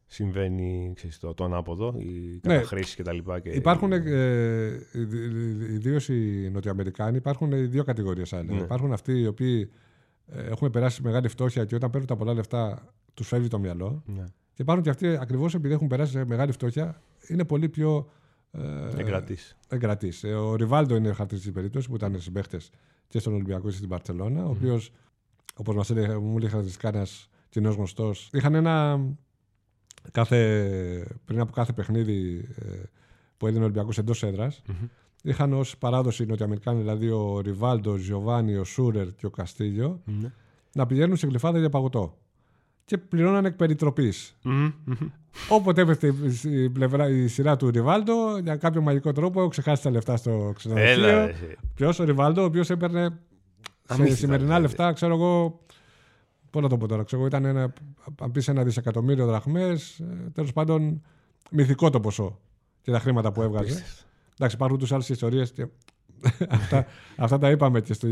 συμβαίνει 0.07 0.93
ξέρεις, 0.95 1.19
το, 1.19 1.35
το 1.35 1.45
ανάποδο, 1.45 1.95
οι 1.99 2.41
Ναι. 2.47 2.55
καταχρήσει 2.55 2.97
και 2.97 3.03
τα 3.03 3.13
λοιπά. 3.13 3.41
Και... 3.41 3.49
Υπάρχουν, 3.49 3.93
ε, 3.93 4.01
ιδίως 5.73 6.09
οι 6.09 6.51
Νοτιοαμερικάνοι, 6.53 7.17
υπάρχουν 7.17 7.53
οι 7.53 7.67
δύο 7.67 7.85
κατηγορίες 7.85 8.33
άλλε. 8.33 8.53
Ναι. 8.53 8.61
Υπάρχουν 8.61 8.93
αυτοί 8.93 9.13
οι 9.13 9.27
οποίοι 9.27 9.71
ε, 10.27 10.43
έχουν 10.43 10.71
περάσει 10.71 11.03
μεγάλη 11.03 11.29
φτώχεια 11.29 11.65
και 11.65 11.75
όταν 11.75 11.91
παίρνουν 11.91 12.09
τα 12.09 12.17
πολλά 12.17 12.33
λεφτά 12.35 12.93
τους 13.15 13.29
φεύγει 13.29 13.49
το 13.49 13.59
μυαλό. 13.59 14.03
Ναι. 14.07 14.25
Και 14.59 14.65
υπάρχουν 14.65 14.85
και 14.85 14.91
αυτοί 14.91 15.07
ακριβώς 15.09 15.55
επειδή 15.55 15.75
έχουν 15.75 15.87
περάσει 15.87 16.13
σε 16.13 16.25
μεγάλη 16.25 16.53
φτώχεια, 16.53 17.03
είναι 17.29 17.45
πολύ 17.45 17.69
πιο 17.69 18.11
ε, 18.51 18.61
Εγκρατής. 19.01 19.57
εγκρατής. 19.69 20.25
Ο 20.25 20.55
Ριβάλντο 20.55 20.97
είναι 20.97 21.13
χαρακτηριστική 21.13 21.55
περίπτωση 21.55 21.89
που 21.89 21.95
ήταν 21.95 22.21
συμπαίχτε 22.21 22.61
και 23.09 23.19
στον 23.19 23.33
Ολυμπιακό 23.35 23.69
και 23.69 23.75
στην 23.77 23.89
Παρσελώνα, 23.89 24.45
ο 24.45 24.49
οποίος, 24.51 24.93
όπως 25.55 25.75
μας 25.75 25.91
έλεγε, 25.91 26.17
μου 26.17 26.39
λέει 26.39 26.49
χαρακτηριστικά 26.49 26.89
ένας 26.89 27.29
κοινός 27.49 27.75
γνωστός, 27.75 28.31
είχαν 28.33 28.55
ένα. 28.55 29.01
Κάθε, 30.13 31.19
πριν 31.25 31.41
από 31.41 31.53
κάθε 31.53 31.73
παιχνίδι 31.73 32.49
ε, 32.59 32.83
που 33.37 33.47
έδινε 33.47 33.61
ο 33.61 33.65
Ολυμπιακός 33.65 33.99
εντός 33.99 34.23
έδρας, 34.23 34.63
είχαν 35.23 35.53
ως 35.53 35.79
παράδοση 35.79 36.23
οι 36.23 36.27
Νοτιοαμερικάνοι, 36.27 36.79
δηλαδή 36.81 37.11
ο 37.11 37.41
Ριβάλντο, 37.41 37.93
ο 37.93 37.97
Γιωβάνι, 37.97 38.57
ο 38.57 38.65
Σούρερ 38.65 39.15
και 39.15 39.27
ο 39.27 39.31
Καστίγιο, 39.31 40.01
Ναι. 40.05 40.33
να 40.75 40.87
πηγαίνουν 40.87 41.17
σε 41.17 41.27
γλυφάδα 41.27 41.59
για 41.59 41.71
παγωτό. 41.71 42.17
Και 42.89 42.99
πληρώνανε 42.99 43.49
εκ 43.49 43.55
περιτροπής. 43.55 44.37
Μμμ, 44.43 44.73
μμμ. 44.85 45.09
Όποτε 45.49 45.81
έπεφτε 45.81 46.15
η, 46.43 46.71
πλευρά, 46.71 47.09
η 47.09 47.27
σειρά 47.27 47.57
του 47.57 47.71
Ριβάλντο, 47.71 48.39
για 48.39 48.57
κάποιο 48.57 48.81
μαγικό 48.81 49.13
τρόπο 49.13 49.49
ξεχάσεις 49.49 49.85
τα 49.85 49.91
λεφτά 49.91 50.17
στο 50.17 50.31
Έλα. 50.31 50.53
ξενοδοχείο. 50.53 51.19
εσύ. 51.21 51.57
Ποιος 51.75 51.99
ο 51.99 52.05
Ριβάλντο, 52.05 52.43
ο 52.43 52.45
οποίος 52.45 52.71
έπαιρνε 52.71 53.05
σε 53.05 53.15
Αμύθιτα, 53.87 54.17
σημερινά 54.17 54.45
δηλαδή. 54.47 54.63
λεφτά, 54.63 54.93
ξέρω 54.93 55.15
εγώ. 55.15 55.61
Πώς 56.51 56.63
να 56.63 56.69
το 56.69 56.77
πω 56.77 56.87
τώρα, 56.89 57.03
ξέρω 57.03 57.21
εγώ, 57.21 57.31
ήταν 57.31 57.45
ένα, 57.45 57.73
αν 58.21 58.31
πεις 58.33 58.49
ένα 58.49 58.65
δισεκατομμύριο 58.65 59.27
δραχμές, 59.27 60.01
τέλος 60.33 60.53
πάντων 60.53 61.03
μυθικό 61.51 61.91
το 61.91 62.01
ποσό 62.01 62.39
και 62.83 62.91
τα 62.91 62.99
χρήματα 63.01 63.33
που 63.33 63.43
έβγαζε. 63.43 63.65
Απίστευτο. 63.71 64.03
Εντάξει, 64.37 64.57
υπάρχουν 64.57 64.79
ούτω 64.83 64.95
άλλες 64.95 65.09
ιστορίες 65.09 65.53
και 65.53 65.67
αυτά, 66.49 66.87
αυτά 67.17 67.39
τα 67.39 67.51
είπαμε 67.51 67.81
και 67.81 67.93
στη, 67.93 68.09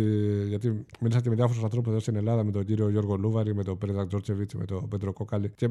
γιατί 0.48 0.84
μίλησα 1.00 1.20
και 1.20 1.28
με 1.28 1.34
διάφορους 1.34 1.62
ανθρώπους 1.62 1.90
εδώ 1.90 2.00
στην 2.00 2.16
Ελλάδα, 2.16 2.44
με 2.44 2.50
τον 2.50 2.64
κύριο 2.64 2.88
Γιώργο 2.88 3.16
Λούβαρη, 3.16 3.54
με 3.54 3.64
τον 3.64 3.78
Πέτρα 3.78 4.06
Τζόρτσεβιτς, 4.06 4.54
με 4.54 4.64
τον 4.64 4.88
Πέτρο 4.88 5.12
Κόκαλη. 5.12 5.52
Και 5.56 5.68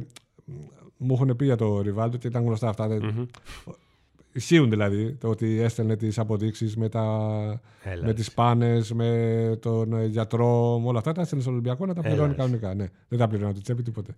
μου 0.98 1.14
έχουν 1.14 1.36
πει 1.36 1.46
για 1.46 1.56
το 1.56 1.82
Ριβάλτο 1.82 2.18
και 2.18 2.28
ήταν 2.28 2.44
γνωστά 2.44 2.70
αυτά. 2.70 2.88
Mm-hmm. 3.02 3.26
Ισχύουν 4.32 4.70
δηλαδή 4.70 5.14
το 5.14 5.28
ότι 5.28 5.60
έστελνε 5.60 5.96
τις 5.96 6.20
αποδείξεις 6.20 6.78
με, 6.78 6.90
τα... 6.90 7.62
με 8.04 8.14
τις 8.14 8.34
πάνες, 8.34 8.94
με 8.94 9.58
τον 9.62 10.06
γιατρό, 10.06 10.80
με 10.80 10.88
όλα 10.88 10.98
αυτά. 10.98 11.12
Τα 11.12 11.22
έστελνε 11.22 11.44
στο 11.44 11.52
Ολυμπιακό 11.52 11.86
να 11.86 11.94
τα 11.94 12.02
πληρώνει 12.02 12.34
κανονικά. 12.34 12.74
Ναι, 12.74 12.90
δεν 13.08 13.20
τα 13.20 13.28
πληρώνει 13.28 13.54
το 13.54 13.62
τσέπη 13.62 13.84
τίποτε. 13.84 14.16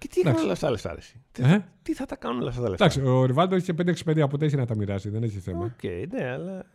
Και 0.00 0.08
τι 0.08 0.20
είχαν 0.20 0.36
όλα 0.36 0.52
αυτά 0.52 0.66
τα 0.66 0.72
λεφτά, 0.72 0.96
τι, 1.32 1.42
ε; 1.42 1.64
τι 1.82 1.94
θα 1.94 2.06
τα 2.06 2.16
κάνουν 2.16 2.40
όλα 2.40 2.48
αυτά 2.48 2.62
τα 2.62 2.68
λεφτά. 2.68 2.84
Εντάξει, 2.84 3.02
ο 3.08 3.24
Ριβάλτο 3.24 3.54
έχει 3.54 3.72
5-6 3.82 3.94
παιδιά 4.04 4.28
που 4.28 4.38
έχει 4.40 4.56
να 4.56 4.66
τα 4.66 4.76
μοιράσει, 4.76 5.08
δεν 5.08 5.22
έχει 5.22 5.38
θέμα. 5.38 5.64
Οκ, 5.64 5.70
okay, 5.82 6.04
ναι, 6.10 6.30
αλλά. 6.30 6.66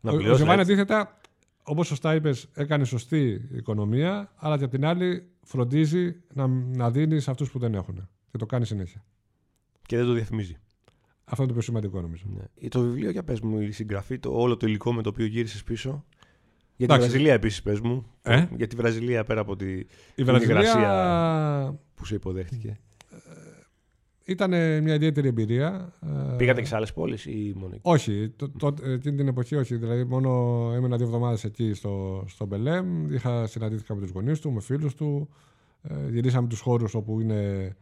να 0.00 0.12
ο 0.12 0.34
Ζεβάνι 0.34 0.60
αντίθετα, 0.60 1.20
όπως 1.62 1.86
σωστά 1.86 2.14
είπες, 2.14 2.48
έκανε 2.54 2.84
σωστή 2.84 3.48
οικονομία, 3.52 4.32
αλλά 4.36 4.58
και 4.58 4.64
απ' 4.64 4.70
την 4.70 4.84
άλλη 4.84 5.28
φροντίζει 5.42 6.16
να, 6.34 6.46
να 6.46 6.90
δίνει 6.90 7.20
σε 7.20 7.30
αυτούς 7.30 7.50
που 7.50 7.58
δεν 7.58 7.74
έχουν. 7.74 8.08
Και 8.30 8.38
το 8.38 8.46
κάνει 8.46 8.66
συνέχεια. 8.66 9.04
Και 9.82 9.96
δεν 9.96 10.06
το 10.06 10.12
διαφημίζει. 10.12 10.56
Αυτό 11.24 11.42
είναι 11.42 11.52
το 11.52 11.58
πιο 11.58 11.62
σημαντικό 11.62 12.00
νομίζω. 12.00 12.24
Ναι. 12.26 12.68
Το 12.68 12.80
βιβλίο, 12.80 13.10
για 13.10 13.24
πες 13.24 13.40
μου, 13.40 13.60
η 13.60 13.70
συγγραφή, 13.70 14.18
το, 14.18 14.30
όλο 14.32 14.56
το 14.56 14.66
υλικό 14.66 14.92
με 14.92 15.02
το 15.02 15.08
οποίο 15.08 15.26
γύρισες 15.26 15.64
πίσω. 15.64 16.04
Για 16.76 16.88
τη 16.88 16.94
Βραζιλία 16.94 17.32
επίσης, 17.32 17.62
πες 17.62 17.80
μου. 17.80 18.06
Ε; 18.22 18.46
Για 18.56 18.66
τη 18.66 18.76
Βραζιλία 18.76 19.24
πέρα 19.24 19.40
από 19.40 19.56
τη 19.56 19.70
η 20.14 20.24
Βραζιλία... 20.24 21.78
που 21.98 22.04
σε 22.04 22.14
υποδέχτηκε. 22.14 22.78
Ε, 23.10 23.16
ήταν 24.24 24.50
μια 24.82 24.94
ιδιαίτερη 24.94 25.28
εμπειρία. 25.28 25.92
Ε, 26.32 26.36
Πήγατε 26.36 26.60
και 26.60 26.66
σε 26.66 26.76
άλλες 26.76 26.92
πόλεις 26.92 27.26
ή 27.26 27.52
μόνο 27.56 27.70
εκεί; 27.72 27.80
Όχι. 27.82 28.32
Το, 28.36 28.48
το, 28.50 28.74
εκείνη 28.84 29.16
την 29.16 29.28
εποχή 29.28 29.56
όχι. 29.56 29.76
Δηλαδή, 29.76 30.04
μόνο 30.04 30.30
έμενα 30.74 30.96
δύο 30.96 31.06
εβδομάδες 31.06 31.44
εκεί 31.44 31.74
στο, 31.74 32.24
στο 32.28 32.46
Μπελέμ. 32.46 33.12
Είχα 33.12 33.46
συναντήθηκα 33.46 33.94
με 33.94 34.00
τους 34.00 34.10
γονείς 34.10 34.40
του, 34.40 34.52
με 34.52 34.60
φίλους 34.60 34.94
του. 34.94 35.28
Ε, 35.82 36.10
γυρίσαμε 36.10 36.48
τους 36.48 36.60
χώρους 36.60 36.94
όπου 36.94 37.20
είναι 37.20 37.72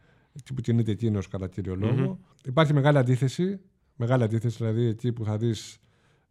που 0.55 0.61
κινείται 0.61 0.91
εκείνος 0.91 1.27
κατά 1.27 1.47
κύριο 1.47 2.19
Υπάρχει 2.45 2.73
μεγάλη 2.73 2.97
αντίθεση. 2.97 3.59
Μεγάλη 3.95 4.23
αντίθεση, 4.23 4.57
δηλαδή 4.57 4.85
εκεί 4.85 5.13
που 5.13 5.23
θα 5.23 5.37
δεις 5.37 5.77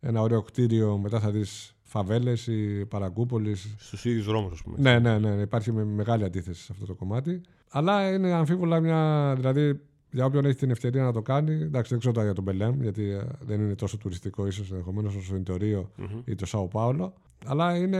ένα 0.00 0.21
ωραίο 0.21 0.43
κτίριο, 0.43 0.99
μετά 0.99 1.21
θα 1.21 1.31
δεις 1.31 1.75
φαβέλες 1.87 2.47
ή 2.47 2.87
παραγκούπολης. 2.87 3.75
Στους 3.78 4.05
ίδιους 4.05 4.26
δρόμους, 4.26 4.52
ας 4.52 4.62
πούμε. 4.62 4.76
Ναι, 4.78 4.99
ναι, 4.99 5.19
ναι, 5.19 5.43
υπάρχει 5.43 5.73
μεγάλη 5.73 6.25
αντίθεση 6.25 6.62
σε 6.62 6.69
αυτό 6.73 6.87
το 6.87 6.95
κομμάτι. 6.95 7.40
Αλλά 7.69 8.12
είναι 8.12 8.33
αμφίβολα 8.33 8.81
μια. 8.81 9.33
Δηλαδή, 9.37 9.81
για 10.11 10.25
όποιον 10.25 10.45
έχει 10.45 10.57
την 10.57 10.71
ευκαιρία 10.71 11.02
να 11.02 11.12
το 11.12 11.23
κάνει. 11.23 11.52
Εντάξει, 11.55 11.90
δεν 11.90 11.99
ξέρω 11.99 12.14
τώρα 12.14 12.26
για 12.26 12.35
τον 12.35 12.45
Μπελέμ, 12.45 12.83
γιατί 12.83 13.11
ε, 13.11 13.26
δεν 13.40 13.61
είναι 13.61 13.75
τόσο 13.75 13.97
τουριστικό 13.97 14.47
ίσως 14.47 14.71
ενδεχομένως 14.71 15.14
όσο 15.14 15.35
είναι 15.35 15.45
το 15.45 15.57
Ρίο 15.57 15.90
mm-hmm. 15.99 16.23
ή 16.25 16.35
το 16.35 16.47
Σάο 16.47 16.69
Πάολο. 16.69 17.12
Αλλά 17.47 17.76
είναι. 17.76 17.99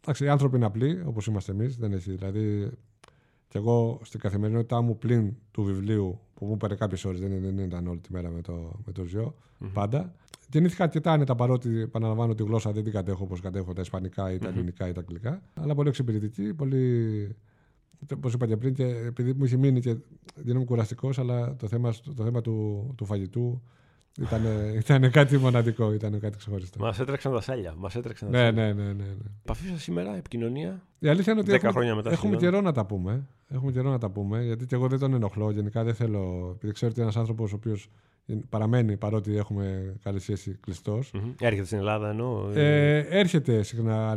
Εντάξει, 0.00 0.24
οι 0.24 0.28
άνθρωποι 0.28 0.56
είναι 0.56 0.66
απλοί, 0.66 1.02
όπως 1.04 1.26
είμαστε 1.26 1.52
εμείς. 1.52 1.76
Δεν 1.76 1.92
έχει. 1.92 2.12
Δηλαδή, 2.12 2.70
και 3.48 3.58
εγώ 3.58 4.00
στην 4.02 4.20
καθημερινότητά 4.20 4.80
μου 4.80 4.98
πλην 4.98 5.34
του 5.50 5.62
βιβλίου 5.62 6.20
που 6.34 6.46
μου 6.46 6.52
έπαιρνε 6.52 6.76
κάποιες 6.76 7.04
ώρες, 7.04 7.20
δεν, 7.20 7.40
δεν, 7.40 7.58
ήταν 7.58 7.86
όλη 7.86 7.98
τη 7.98 8.12
μέρα 8.12 8.28
με 8.28 8.40
το, 8.40 8.72
με 8.86 8.92
το 8.92 9.04
ζυο 9.04 9.34
mm-hmm. 9.34 9.70
πάντα. 9.72 10.14
Γεννήθηκα 10.50 10.84
αρκετά 10.84 11.12
άνετα 11.12 11.34
παρότι 11.34 11.80
επαναλαμβάνω 11.80 12.34
τη 12.34 12.42
γλώσσα 12.42 12.72
δεν 12.72 12.84
την 12.84 12.92
κατέχω 12.92 13.24
όπως 13.24 13.40
κατέχω 13.40 13.72
τα 13.72 13.80
Ισπανικά 13.80 14.32
ή 14.32 14.38
τα 14.38 14.48
Ελληνικά 14.48 14.88
ή 14.88 14.92
τα 14.92 15.00
Αγγλικά. 15.00 15.42
Αλλά 15.54 15.74
πολύ 15.74 15.88
εξυπηρετική, 15.88 16.54
πολύ. 16.54 17.36
Όπως 18.14 18.32
είπα 18.32 18.46
και 18.46 18.56
πριν, 18.56 18.74
και 18.74 18.84
επειδή 18.84 19.32
μου 19.32 19.44
έχει 19.44 19.56
μείνει 19.56 19.80
και 19.80 19.96
δεν 20.34 20.54
είμαι 20.56 20.64
κουραστικός, 20.64 21.18
αλλά 21.18 21.56
το 21.56 21.68
θέμα, 21.68 21.92
το 22.16 22.24
θέμα 22.24 22.40
του, 22.40 22.86
του 22.96 23.04
φαγητού 23.04 23.62
ήταν, 24.20 24.42
ήταν 24.74 25.10
κάτι 25.10 25.38
μοναδικό, 25.38 25.92
ήταν 25.92 26.20
κάτι 26.20 26.36
ξεχωριστό. 26.36 26.78
Μας 26.80 27.00
έτρεξαν 27.00 27.32
τα 27.32 27.40
σάλια. 27.40 27.74
Μας 27.76 27.94
έτρεξαν 27.94 28.30
τα 28.30 28.38
ναι, 28.38 28.50
ναι, 28.50 28.72
ναι, 28.72 28.82
ναι, 28.82 28.92
ναι. 28.92 29.04
Επαφή 29.42 29.76
σήμερα, 29.76 30.16
επικοινωνία; 30.16 30.82
Η 30.98 31.08
αλήθεια 31.08 31.32
είναι 31.32 31.40
ότι 31.40 31.50
10 31.50 31.54
έχουμε, 31.54 31.72
χρόνια 31.72 31.94
μετά 31.94 32.10
έχουμε 32.10 32.36
καιρό 32.36 32.60
να 32.60 32.72
τα 32.72 32.86
πούμε. 32.86 33.28
Έχουμε 33.48 33.72
καιρό 33.72 33.90
να 33.90 33.98
τα 33.98 34.10
πούμε, 34.10 34.44
γιατί 34.44 34.66
και 34.66 34.74
εγώ 34.74 34.88
δεν 34.88 34.98
τον 34.98 35.14
ενοχλώ. 35.14 35.50
Γενικά 35.50 35.84
δεν 35.84 35.94
θέλω. 35.94 36.52
Επειδή 36.54 36.72
ξέρω 36.72 36.90
ότι 36.90 37.00
είναι 37.00 37.10
ένας 37.10 37.20
άνθρωπος 37.20 37.52
ο 37.52 37.56
οποίος 37.56 37.90
παραμένει 38.48 38.96
παρότι 38.96 39.36
έχουμε 39.36 39.94
καλή 40.02 40.20
σχέση 40.20 40.56
κλειστός. 40.60 41.10
Mm-hmm. 41.14 41.34
Έρχεται 41.40 41.64
στην 41.64 41.78
Ελλάδα 41.78 42.08
ενώ. 42.08 42.50
Ε, 42.54 42.98
έρχεται 42.98 43.62
συχνά 43.62 44.10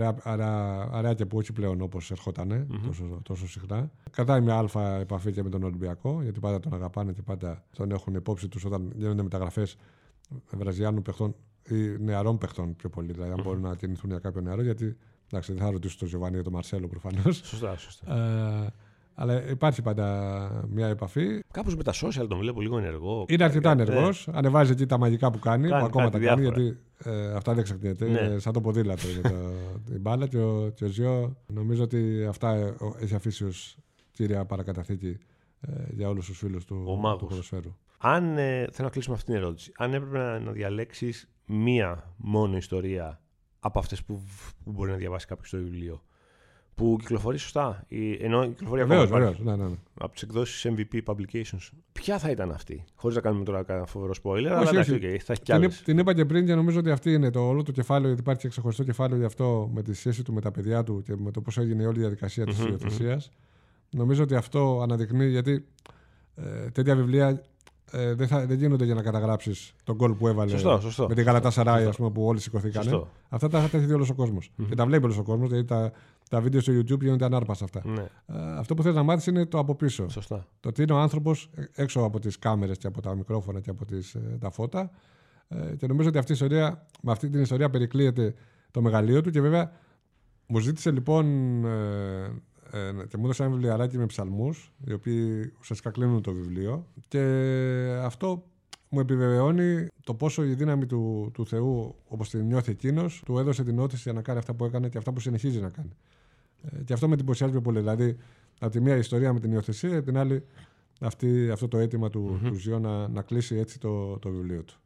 αράκια 0.92 1.28
που 1.28 1.38
όχι 1.38 1.54
πλέον 1.54 1.82
όπως 1.82 2.12
ερχόταν 2.12 2.52
mm-hmm. 2.52 2.80
τόσο, 2.86 3.20
τόσο 3.24 3.48
συχνά. 3.48 3.92
Κατά 4.12 4.40
μια 4.40 4.56
αλφα 4.56 5.00
επαφή 5.00 5.32
και 5.32 5.44
με 5.44 5.50
τον 5.50 5.64
Ολυμπιακό, 5.64 6.22
γιατί 6.22 6.40
πάντα 6.40 6.60
τον 6.60 6.74
αγαπάνε 6.74 7.12
και 7.12 7.22
πάντα 7.22 7.64
τον 7.78 7.92
έχουν 7.92 8.14
υπόψη 8.14 8.48
τους 8.48 8.66
όταν 8.66 8.92
γίνονται 8.96 9.24
μεταγραφές 9.24 9.78
βραζιάνων 10.52 11.02
παιχτών 11.02 11.36
ή 11.70 11.98
νεαρών 12.00 12.38
παιχτών 12.38 12.76
πιο 12.76 12.90
πολύ. 12.90 13.12
Δηλαδή, 13.12 13.32
αν 13.32 13.40
mm-hmm. 13.40 13.44
μπορούν 13.44 13.62
να 13.62 13.76
κινηθούν 13.76 14.10
για 14.10 14.20
κάποιο 14.20 14.42
νεαρό, 14.42 14.62
γιατί 14.62 14.98
εντάξει, 15.30 15.54
δεν 15.54 15.62
θα 15.62 15.72
ρωτήσω 15.72 15.98
τον 15.98 16.08
Γιωβάνι 16.08 16.38
ή 16.38 16.42
τον 16.42 16.54
Μαρσέλο 16.54 16.88
προφανώς. 16.88 17.42
Σωστά, 17.44 17.78
σωστά. 17.78 18.06
Ε, 19.22 19.24
αλλά 19.24 19.50
υπάρχει 19.50 19.82
πάντα 19.82 20.68
μια 20.70 20.88
επαφή. 20.88 21.40
Κάπως 21.52 21.76
με 21.76 21.84
τα 21.84 21.94
social 21.94 22.26
τον 22.28 22.38
βλέπω 22.38 22.62
λίγο 22.62 22.78
ενεργό. 22.78 23.26
Είναι 23.28 23.44
αρκετά 23.44 23.72
ενεργός. 23.72 24.28
Ναι. 24.28 24.38
Ανεβάζει 24.38 24.72
εκεί 24.72 24.86
τα 24.86 24.98
μαγικά 24.98 25.32
που 25.32 25.40
κάνει, 25.40 25.68
κάνει 25.68 25.80
που 25.80 25.86
ακόμα 25.86 26.10
τα 26.10 26.20
κάνει, 26.20 26.42
γιατί 26.42 26.80
ε, 26.98 27.34
αυτά 27.34 27.54
δεν 27.54 27.64
ξεχνιέται. 27.64 28.06
Ναι. 28.06 28.40
σαν 28.40 28.54
το 28.54 28.62
ποδήλατο 28.62 29.10
είναι 29.10 29.22
το, 29.22 29.36
η 29.96 30.00
μπάλα 30.00 30.28
και 30.28 30.38
ο, 30.38 30.70
και 30.76 30.86
ο 30.86 30.88
Ζιώ 30.88 31.36
νομίζω 31.48 31.84
ότι 31.84 32.26
αυτά 32.30 32.76
έχει 33.00 33.16
αφήσει 33.16 33.46
ως 33.46 33.78
κύρια 34.12 34.46
παρακαταθήκη 34.46 35.18
ε, 35.62 35.72
για 35.90 36.10
όλους 36.10 36.26
τους 36.26 36.38
φίλους 36.38 36.66
του, 36.66 37.00
του 37.20 37.26
ποδοσφαίρου. 37.26 37.76
Αν, 37.98 38.38
ε, 38.38 38.68
θέλω 38.72 38.88
να 38.88 38.90
κλείσουμε 38.90 39.16
αυτή 39.16 39.32
την 39.32 39.42
ερώτηση. 39.42 39.72
Αν 39.78 39.94
έπρεπε 39.94 40.18
να, 40.18 40.40
να 40.40 40.52
διαλέξεις 40.52 41.30
μία 41.46 42.14
μόνο 42.18 42.58
ιστορία 42.58 43.22
από 43.60 43.80
αυτές 43.80 44.04
που, 44.04 44.24
που 44.64 44.72
μπορεί 44.72 44.92
να 44.92 44.98
διαβάσει 44.98 45.28
κάποιος 45.28 45.48
στο 45.48 45.58
βιβλίο, 45.58 46.02
που 46.76 46.98
κυκλοφορεί 47.00 47.38
σωστά. 47.38 47.86
Ενώ 48.20 48.48
κυκλοφορεί 48.48 48.82
ακόμα. 48.82 49.06
Βεβαίως, 49.06 49.40
ναι, 49.40 49.56
ναι, 49.56 49.68
ναι. 49.68 49.76
Από 50.00 50.14
τις 50.14 50.22
εκδόσεις 50.22 50.72
MVP 50.76 51.00
Publications. 51.06 51.70
Ποια 51.92 52.20
θα 52.20 52.30
ήταν 52.30 52.52
αυτή, 52.52 52.84
χωρίς 52.96 53.16
να 53.16 53.22
κάνουμε 53.22 53.44
τώρα 53.44 53.64
κανένα 53.64 53.86
φοβερό 53.86 54.14
spoiler, 54.24 54.46
αλλά 54.46 54.70
εντάξει, 54.70 55.00
okay, 55.02 55.18
θα 55.24 55.34
έχει 55.34 55.42
κι 55.42 55.54
άλλες. 55.54 55.76
Την, 55.76 55.86
την 55.86 55.98
είπα 55.98 56.14
και 56.14 56.26
πριν 56.26 56.46
και 56.46 56.56
νομίζω 56.56 56.80
ότι 56.80 56.92
αυτή 56.92 57.14
είναι 57.14 57.30
το 57.30 57.40
όλο 57.40 57.64
το 57.64 57.72
κεφάλαιο, 57.72 58.06
γιατί 58.06 58.22
υπάρχει 58.22 58.42
και 58.42 58.48
ξεχωριστό 58.48 58.84
κεφάλαιο 58.84 59.20
γι' 59.20 59.26
αυτό 59.26 59.70
με 59.74 59.82
τη 59.82 59.94
σχέση 59.94 60.24
του 60.24 60.34
με 60.34 60.42
τα 60.42 60.52
παιδιά 60.52 60.84
του 60.84 61.02
και 61.06 61.16
με 61.18 61.32
το 61.32 61.42
πώς 61.42 61.58
έγινε 61.58 61.86
όλη 61.86 61.98
η 61.98 62.00
διαδικασία 62.00 62.46
της 62.46 62.60
υιοθεσίας. 62.60 63.32
Νομίζω 63.90 64.24
ότι 64.24 64.36
αυτό 64.36 64.80
αναδεικνύει 64.82 65.30
γιατί 65.30 65.66
ε, 66.36 66.70
τέτοια 66.70 66.96
βιβλία 66.96 67.44
ε, 67.92 68.14
δεν, 68.14 68.28
θα, 68.28 68.46
δεν 68.46 68.58
γίνονται 68.58 68.86
για 68.86 68.94
να 68.94 69.02
καταγράψεις 69.02 69.74
τον 69.84 69.96
γκολ 69.96 70.14
που 70.14 70.28
έβαλε 70.28 70.52
σωστό, 70.52 70.80
σωστό. 70.80 71.08
με 71.08 71.16
την 71.16 71.24
Γαλατά 71.24 71.50
Σαράι 71.50 71.90
που 71.90 72.26
όλοι 72.26 72.40
σηκωθήκαν. 72.40 73.08
Αυτά 73.30 73.50
τα 73.50 73.60
θα 73.60 73.80
δει 73.80 73.94
όλος 73.94 74.10
ο 74.10 74.14
κόσμος. 74.14 74.52
Mm-hmm. 74.52 74.66
Και 74.70 74.76
τα 74.76 74.86
βλέπει 74.86 75.04
όλος 75.04 75.18
ο 75.18 75.24
κόσμος, 75.24 75.50
δηλαδή 75.50 75.68
τα, 75.68 75.92
τα 76.30 76.42
βίντεο 76.42 76.62
στο 76.62 76.74
YouTube 76.74 77.00
γίνονται 77.00 77.26
ανάρπαστα 77.26 77.66
αυτά. 77.66 77.82
Ναι. 77.86 78.02
Ε, 78.02 78.58
αυτό 78.58 78.74
που 78.74 78.84
θες 78.84 78.94
να 78.94 79.04
μάθεις 79.04 79.26
είναι 79.26 79.46
το 79.46 79.60
από 79.60 79.76
πίσω. 79.76 80.10
Σωστά. 80.10 80.48
Το 80.60 80.70
ότι 80.70 80.82
είναι 80.82 80.94
ο 80.94 80.98
άνθρωπος 80.98 81.50
έξω 81.74 82.02
από 82.02 82.20
τις 82.20 82.40
κάμερες 82.40 82.78
και 82.78 82.88
από 82.88 83.02
τα 83.02 83.16
μικρόφωνα 83.16 83.60
και 83.60 83.70
από 83.70 83.86
τις, 83.86 84.14
ε, 84.14 84.38
τα 84.40 84.50
φώτα. 84.52 84.92
Ε, 85.48 85.76
και 85.76 85.88
νομίζω 85.88 86.10
ότι 86.10 86.18
αυτή 86.18 86.32
η 86.32 86.34
ιστορία, 86.34 86.86
με 87.02 87.12
αυτή 87.12 87.30
την 87.30 87.42
ιστορία 87.42 87.70
περικλείεται 87.70 88.34
το 88.72 88.82
μεγαλείο 88.82 89.22
του 89.22 89.30
και 89.30 89.42
βέβαια 89.42 89.72
μου 90.46 90.60
ζήτησε 90.60 90.92
λοιπόν 90.92 91.26
ε, 91.66 92.32
ε, 92.72 93.06
και 93.08 93.18
μου 93.18 93.24
έδωσε 93.24 93.44
ένα 93.44 93.52
βιβλιαράκι 93.52 93.98
με 93.98 94.06
ψαλμούς, 94.06 94.74
οι 94.86 94.94
οποίοι 94.94 95.54
ουσιαστικά 95.60 95.92
κλείνουν 95.92 96.22
το 96.22 96.34
βιβλίο. 96.34 96.88
Και 97.08 97.20
αυτό 98.02 98.44
μου 98.90 99.00
επιβεβαιώνει 99.00 99.88
το 100.04 100.14
πόσο 100.14 100.44
η 100.44 100.54
δύναμη 100.54 100.86
του, 100.86 101.32
του 101.34 101.48
Θεού, 101.48 101.96
όπως 102.08 102.30
την 102.30 102.46
νιώθει 102.46 102.72
εκείνος, 102.72 103.22
του 103.26 103.38
έδωσε 103.38 103.64
την 103.64 103.80
όθηση 103.80 104.02
για 104.02 104.14
να 104.14 104.22
κάνει 104.22 104.40
αυτά 104.40 104.54
που 104.54 104.66
έκανε 104.66 104.90
και 104.90 104.98
αυτά 104.98 105.14
που 105.14 105.20
συνεχίζει 105.20 105.60
να 105.60 105.70
κάνει. 105.70 105.92
Ε, 106.62 106.84
και 106.84 106.94
αυτό 106.94 107.08
με 107.08 107.14
εντυπωσιάζει 107.14 107.52
πιο 107.52 107.62
πολύ. 107.62 107.80
Δηλαδή, 107.80 108.18
από 108.60 108.72
τη 108.72 108.82
μία 108.82 108.96
ιστορία 108.96 109.34
με 109.34 109.40
την 109.40 109.52
υιοθεσία, 109.52 109.98
από 109.98 110.06
την 110.06 110.18
άλλη 110.18 110.46
αυτή, 111.00 111.50
αυτό 111.52 111.68
το 111.68 111.78
αίτημα 111.78 112.10
του, 112.10 112.40
mm-hmm. 112.44 112.48
του 112.48 112.56
Ζιώ 112.56 112.80
να, 112.80 113.08
να 113.08 113.22
κλείσει 113.22 113.56
έτσι 113.56 113.80
το, 113.80 114.20
το 114.20 114.30
βιβλίο 114.30 114.64
του. 114.64 114.80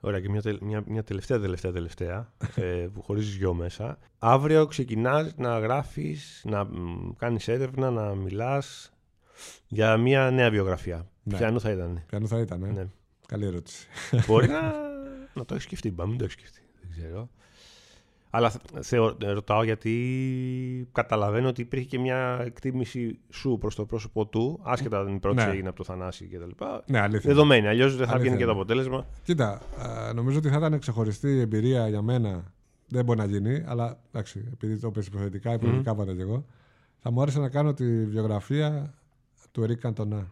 Ωραία, 0.00 0.20
και 0.20 0.28
μια, 0.28 0.42
μια, 0.60 0.82
μια 0.86 1.02
τελευταία, 1.02 1.40
τελευταία, 1.40 1.72
τελευταία, 1.72 2.32
ε, 2.54 2.86
που 2.94 3.02
χωρίζεις 3.02 3.34
γιο 3.34 3.54
μέσα. 3.54 3.98
Αύριο 4.18 4.66
ξεκινάς 4.66 5.34
να 5.36 5.58
γράφεις, 5.58 6.42
να 6.44 6.68
κάνεις 7.16 7.48
έρευνα, 7.48 7.90
να 7.90 8.14
μιλάς 8.14 8.92
για 9.66 9.96
μια 9.96 10.30
νέα 10.30 10.50
βιογραφία. 10.50 11.10
Ναι. 11.22 11.36
Ποιανού 11.36 11.60
θα 11.60 11.70
ήταν. 11.70 12.02
Ποιανού 12.06 12.28
θα 12.28 12.38
ήταν, 12.38 12.62
ε; 12.62 12.70
ναι. 12.70 12.86
Καλή 13.26 13.46
ερώτηση. 13.46 13.86
Μπορεί 14.26 14.48
να, 14.58 14.60
να 15.34 15.44
το 15.44 15.54
έχεις 15.54 15.64
σκεφτεί, 15.64 15.90
μπα, 15.90 16.06
μην 16.06 16.18
το 16.18 16.24
έχεις 16.24 16.36
σκεφτεί. 16.36 16.60
Δεν 16.80 16.90
ξέρω. 16.90 17.28
Αλλά 18.30 18.52
θεω, 18.80 19.16
ρωτάω 19.20 19.62
γιατί 19.62 20.88
καταλαβαίνω 20.92 21.48
ότι 21.48 21.60
υπήρχε 21.60 21.86
και 21.86 21.98
μια 21.98 22.40
εκτίμηση 22.44 23.18
σου 23.30 23.58
προς 23.60 23.74
το 23.74 23.84
πρόσωπο 23.84 24.26
του, 24.26 24.60
άσχετα 24.62 25.00
αν 25.00 25.14
η 25.14 25.18
πρώτη 25.18 25.36
ναι. 25.36 25.50
έγινε 25.50 25.68
από 25.68 25.76
το 25.76 25.84
Θανάση 25.84 26.26
κτλ. 26.26 26.64
Ναι, 26.86 27.00
αλήθεια. 27.00 27.30
Δεδομένη. 27.30 27.66
Αλλιώς 27.66 27.96
δεν 27.96 28.06
θα 28.06 28.18
βγαίνει 28.18 28.36
και 28.36 28.44
το 28.44 28.50
αποτέλεσμα. 28.50 29.06
Κοίτα, 29.22 29.60
νομίζω 30.14 30.38
ότι 30.38 30.48
θα 30.48 30.56
ήταν 30.56 30.78
ξεχωριστή 30.78 31.38
εμπειρία 31.38 31.88
για 31.88 32.02
μένα. 32.02 32.52
Δεν 32.88 33.04
μπορεί 33.04 33.18
να 33.18 33.24
γίνει, 33.24 33.64
αλλά 33.66 34.00
εντάξει, 34.12 34.48
επειδή 34.52 34.80
το 34.80 34.88
είπες 34.88 35.06
υποθετικά, 35.06 35.52
υποθετικά 35.52 35.92
mm. 35.92 35.96
πάντα 35.96 36.14
και 36.14 36.22
εγώ. 36.22 36.44
Θα 36.98 37.10
μου 37.10 37.22
άρεσε 37.22 37.40
να 37.40 37.48
κάνω 37.48 37.74
τη 37.74 38.04
βιογραφία 38.04 38.94
του 39.52 39.62
Ερικ 39.62 39.80
Καντονά. 39.80 40.30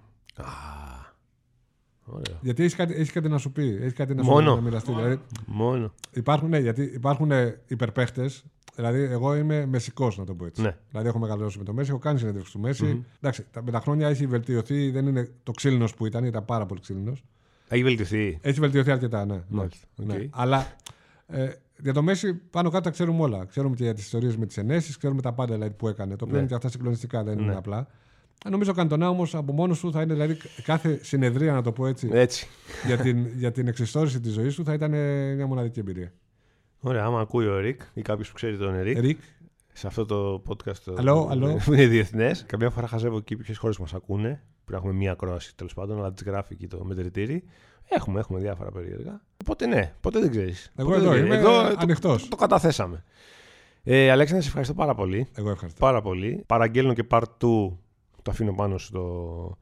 Ωραίο. 2.11 2.39
Γιατί 2.41 2.63
έχεις 2.63 2.75
κάτι, 2.75 2.95
έχεις 2.95 3.13
κάτι 3.13 3.29
να 3.29 3.39
σου 3.39 3.53
πει, 3.53 3.79
έχεις 3.81 3.93
κάτι 3.93 4.15
να 4.15 4.23
σου 4.23 4.31
Μόνο. 4.31 4.55
να 4.55 4.61
μοιραστεί. 4.61 4.93
Δηλαδή, 4.93 5.21
Μόνο. 5.47 5.93
υπάρχουν, 6.13 6.49
ναι, 6.49 6.59
γιατί 6.59 6.83
υπάρχουν 6.83 7.31
υπερπαίχτες. 7.67 8.45
Δηλαδή, 8.75 9.01
εγώ 9.01 9.37
είμαι 9.37 9.67
μεσικός, 9.67 10.19
να 10.19 10.25
το 10.25 10.35
πω 10.35 10.47
έτσι. 10.47 10.63
Ναι. 10.63 10.77
Δηλαδή, 10.91 11.09
έχω 11.09 11.19
μεγαλώσει 11.19 11.59
με 11.59 11.65
το 11.65 11.73
Μέση, 11.73 11.91
έχω 11.91 11.99
κάνει 11.99 12.19
συνέντευξη 12.19 12.53
του 12.53 12.61
μεση 12.61 13.05
Εντάξει, 13.21 13.47
τα, 13.51 13.63
με 13.63 13.71
τα 13.71 13.81
χρόνια 13.81 14.09
έχει 14.09 14.27
βελτιωθεί, 14.27 14.91
δεν 14.91 15.07
είναι 15.07 15.29
το 15.43 15.53
ξύλινος 15.53 15.95
που 15.95 16.07
ήταν, 16.07 16.25
ήταν 16.25 16.45
πάρα 16.45 16.67
πολύ 16.67 16.81
ξύλινος. 16.81 17.25
Έχει 17.69 17.83
βελτιωθεί. 17.83 18.39
Έχει 18.41 18.61
βελτιωθεί 18.61 18.91
αρκετά, 18.91 19.25
ναι. 19.25 19.43
Μάλιστα, 19.49 19.87
ναι. 19.97 20.13
οκ. 20.13 20.19
Ναι. 20.19 20.29
Αλλά 20.31 20.67
ε, 21.27 21.49
για 21.83 21.93
το 21.93 22.03
Μέση 22.03 22.35
πάνω 22.35 22.71
κάτω 22.71 22.83
τα 22.85 22.91
ξέρουμε 22.91 23.23
όλα. 23.23 23.45
Ξέρουμε 23.45 23.75
και 23.75 23.83
για 23.83 23.95
τις 23.95 24.05
ιστορίες 24.05 24.37
με 24.37 24.47
τις 24.47 24.57
ενέσεις, 24.57 24.97
ξέρουμε 24.97 25.23
τα 25.23 25.33
πάντα 25.33 25.55
δηλαδή, 25.55 25.73
που 25.73 25.89
έκανε. 25.89 26.17
Το 26.17 26.25
οποίο 26.25 26.35
Ναι. 26.35 26.39
είναι 26.39 26.49
και 26.49 26.55
αυτά 26.55 26.69
συγκλονιστικά, 26.69 27.23
δεν 27.25 27.37
Ναι. 27.37 27.43
είναι 27.43 27.57
απλά. 27.57 27.87
Ε, 28.45 28.49
Νομίζω 28.49 28.71
ο 28.71 28.75
Καντονά 28.75 29.09
όμως 29.09 29.35
από 29.35 29.53
μόνος 29.53 29.81
του 29.81 29.93
θα 29.93 30.03
είναι, 30.03 30.13
δηλαδή 30.13 30.37
κάθε 30.63 30.99
συνεδρία, 31.03 31.53
να 31.53 31.63
το 31.63 31.73
πω 31.73 31.87
έτσι, 31.87 32.09
Έτσι. 32.13 32.47
για, 32.87 32.97
την, 32.97 33.27
για 33.37 33.53
την 33.53 33.69
εξιστόρηση 33.69 34.21
της 34.21 34.33
ζωής 34.33 34.55
του 34.55 34.65
θα 34.65 34.73
ήταν 34.73 34.93
ε, 34.95 35.35
μια 35.35 35.47
μοναδική 35.47 35.81
εμπειρία. 35.81 36.13
Ωραία, 36.81 37.05
άμα 37.05 37.21
ακούει 37.21 37.47
ο 37.47 37.57
Ερικ 37.57 37.81
ή 37.95 38.03
κάποιος 38.03 38.29
που 38.29 38.35
ξέρει 38.35 38.57
τον 38.57 38.75
Ερικ, 38.75 38.99
Ρικ, 38.99 39.21
σε 39.73 39.87
αυτό 39.87 40.07
το 40.07 40.43
podcast 40.49 40.77
το, 40.85 40.95
Allô, 40.99 41.29
allô. 41.31 41.61
που 41.65 41.73
είναι 41.73 41.87
διεθνές. 41.87 42.45
Καμιά 42.47 42.71
φορά 42.71 42.87
χαζεύω 42.87 43.17
εκεί 43.17 43.37
ποιες 43.37 43.59
χώρες 43.59 43.79
μας 43.79 43.95
ακούνε. 43.95 44.43
Πρέπει 44.65 44.73
να 44.73 44.77
έχουμε 44.77 44.93
μία 44.93 45.13
ακρόαση 45.13 45.57
τέλος 45.57 45.75
πάντων, 45.75 45.99
αλλά 45.99 46.13
τις 46.13 46.23
γράφει 46.23 46.53
εκεί 46.53 46.67
το 46.67 46.85
μετρητήρι. 46.85 47.45
Έχουμε, 47.89 48.21
έχουμε 48.21 48.41
διάφορα 48.41 48.71
περίεργα. 48.71 49.21
Οπότε 49.43 49.67
ναι, 49.67 49.93
ποτέ 50.01 50.21
δεν 50.21 50.31
ξέρεις. 50.31 50.73
Εγώ 50.77 50.95
εδώ 50.95 51.17
είμαι 51.17 51.43
ανοιχτός. 51.77 52.23
Το, 52.23 52.29
το 52.29 52.37
καταθέσαμε. 52.37 53.05
Ε, 53.83 54.11
Αλέξανδρα, 54.11 54.43
σε 54.43 54.49
ευχαριστώ 54.49 54.75
πάρα 54.75 54.95
πολύ. 54.95 55.29
εγώ 55.35 55.51
ευχαριστώ. 55.51 55.81
Πάρα 55.81 56.03
πολύ. 56.03 56.43
Παραγγέλνω 56.47 56.95
και 56.95 57.05
part 57.11 57.23
2. 57.41 57.69
Το 58.29 58.35
αφήνω 58.35 58.53
πάνω 58.53 58.79
στο 58.79 59.59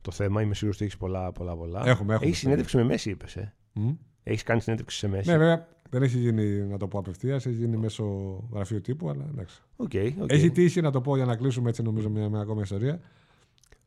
το 0.00 0.10
θέμα. 0.10 0.42
Είμαι 0.42 0.54
σίγουρος 0.54 0.76
ότι 0.76 0.84
έχεις 0.84 0.96
πολλά, 0.96 1.32
πολλά, 1.32 1.56
πολλά. 1.56 1.78
Έχουμε, 1.78 2.14
έχουμε. 2.14 2.26
Έχεις 2.26 2.38
συνέντευξη 2.38 2.76
με 2.76 2.84
Μέση, 2.84 3.10
είπες. 3.10 3.36
Ε. 3.36 3.54
Μμ. 3.72 3.90
Έχεις 4.22 4.42
κάνει 4.42 4.60
συνέντευξη 4.60 4.98
σε 4.98 5.08
Μέση; 5.08 5.30
Ναι, 5.30 5.36
βέβαια 5.36 5.66
δεν 5.90 6.02
έχει 6.02 6.18
γίνει, 6.18 6.44
να 6.44 6.76
το 6.76 6.88
πω 6.88 6.98
απευθείας, 6.98 7.46
έχει 7.46 7.56
γίνει 7.56 7.76
μέσω 7.76 8.04
γραφείου 8.52 8.80
τύπου, 8.80 9.10
αλλά 9.10 9.24
εντάξει. 9.32 9.62
OK, 9.76 9.90
OK. 10.20 10.32
Έχει 10.32 10.50
τύχει 10.50 10.80
να 10.80 10.90
το 10.90 11.00
πω 11.00 11.16
για 11.16 11.24
να 11.24 11.36
κλείσουμε 11.36 11.68
έτσι, 11.68 11.82
νομίζω, 11.82 12.08
μια, 12.10 12.28
μια 12.28 12.40
ακόμα 12.40 12.62
ιστορία. 12.62 13.00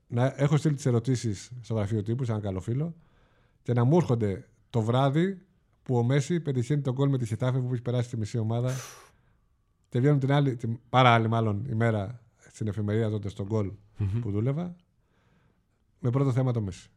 Να 0.07 0.33
έχω 0.37 0.57
στείλει 0.57 0.75
τις 0.75 0.85
ερωτήσεις 0.85 1.51
στο 1.61 1.73
γραφείο 1.73 2.03
τύπου, 2.03 2.23
σε 2.23 2.31
έναν 2.31 2.43
καλό 2.43 2.59
φίλο, 2.59 2.95
και 3.61 3.73
να 3.73 3.83
μου 3.83 3.97
έρχονται 3.97 4.47
το 4.69 4.81
βράδυ 4.81 5.41
που 5.83 5.97
ο 5.97 6.03
Μέση 6.03 6.39
πετυχαίνει 6.39 6.81
τον 6.81 6.95
κόλ 6.95 7.09
με 7.09 7.17
τη 7.17 7.25
Χετάφε 7.25 7.59
που 7.59 7.73
έχει 7.73 7.81
περάσει 7.81 8.09
τη 8.09 8.17
μισή 8.17 8.37
ομάδα. 8.37 8.71
Και 9.89 9.99
βγαίνουν 9.99 10.19
την 10.19 10.31
άλλη, 10.31 10.55
την 10.55 10.79
πάρα 10.89 11.09
άλλη 11.09 11.27
μάλλον 11.27 11.65
ημέρα 11.69 12.22
στην 12.53 12.67
εφημερίδα 12.67 13.09
τότε 13.09 13.29
στον 13.29 13.47
κόλ 13.47 13.71
που 14.21 14.31
δούλευα. 14.31 14.75
Με 15.99 16.09
πρώτο 16.09 16.31
θέμα 16.31 16.51
το 16.51 16.61
Μέση. 16.61 16.89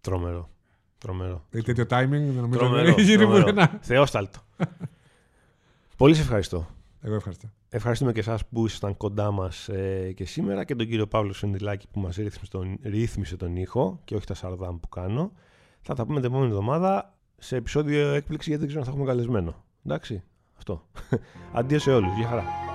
Τρομερό. 0.00 0.50
Τρομερό. 0.98 1.44
Δηλαδή 1.50 1.72
τέτοιο 1.72 1.98
timing 1.98 2.08
νομίζω 2.08 2.40
δεν 2.40 2.50
Τρομερό. 2.50 2.88
έχει 2.88 3.02
γίνει 3.02 3.16
τρομερό. 3.16 3.40
πουθενά. 3.42 3.78
Θεόσταλτο. 3.82 4.38
Πολύ 5.96 6.14
σε 6.14 6.20
ευχαριστώ. 6.22 6.66
Εγώ 7.00 7.14
ευχαριστώ. 7.14 7.48
Ευχαριστούμε 7.68 8.12
και 8.12 8.20
εσάς 8.20 8.46
που 8.46 8.66
ήσασταν 8.66 8.96
κοντά 8.96 9.30
μας 9.30 9.68
ε, 9.68 10.12
και 10.12 10.24
σήμερα 10.24 10.64
και 10.64 10.74
τον 10.74 10.86
κύριο 10.86 11.06
Παύλο 11.06 11.32
Σεντιλάκη 11.32 11.86
που 11.90 12.00
μας 12.00 12.16
ρύθμισε 12.16 12.50
τον, 12.50 12.78
ρύθμισε 12.82 13.36
τον 13.36 13.56
ήχο 13.56 14.00
και 14.04 14.14
όχι 14.14 14.26
τα 14.26 14.34
σαρδάμ 14.34 14.80
που 14.80 14.88
κάνω. 14.88 15.32
Θα 15.80 15.94
τα 15.94 16.06
πούμε 16.06 16.20
την 16.20 16.28
επόμενη 16.28 16.50
εβδομάδα 16.50 17.18
σε 17.38 17.56
επεισόδιο 17.56 18.08
έκπληξη 18.08 18.48
γιατί 18.48 18.66
δεν 18.66 18.74
ξέρω 18.74 18.80
αν 18.80 18.86
θα 18.86 18.90
έχουμε 18.98 19.12
καλεσμένο. 19.12 19.64
Εντάξει, 19.84 20.22
αυτό. 20.56 20.86
Αντίο 21.58 21.78
σε 21.78 21.92
όλους. 21.92 22.16
Γεια 22.16 22.26
χαρά. 22.28 22.69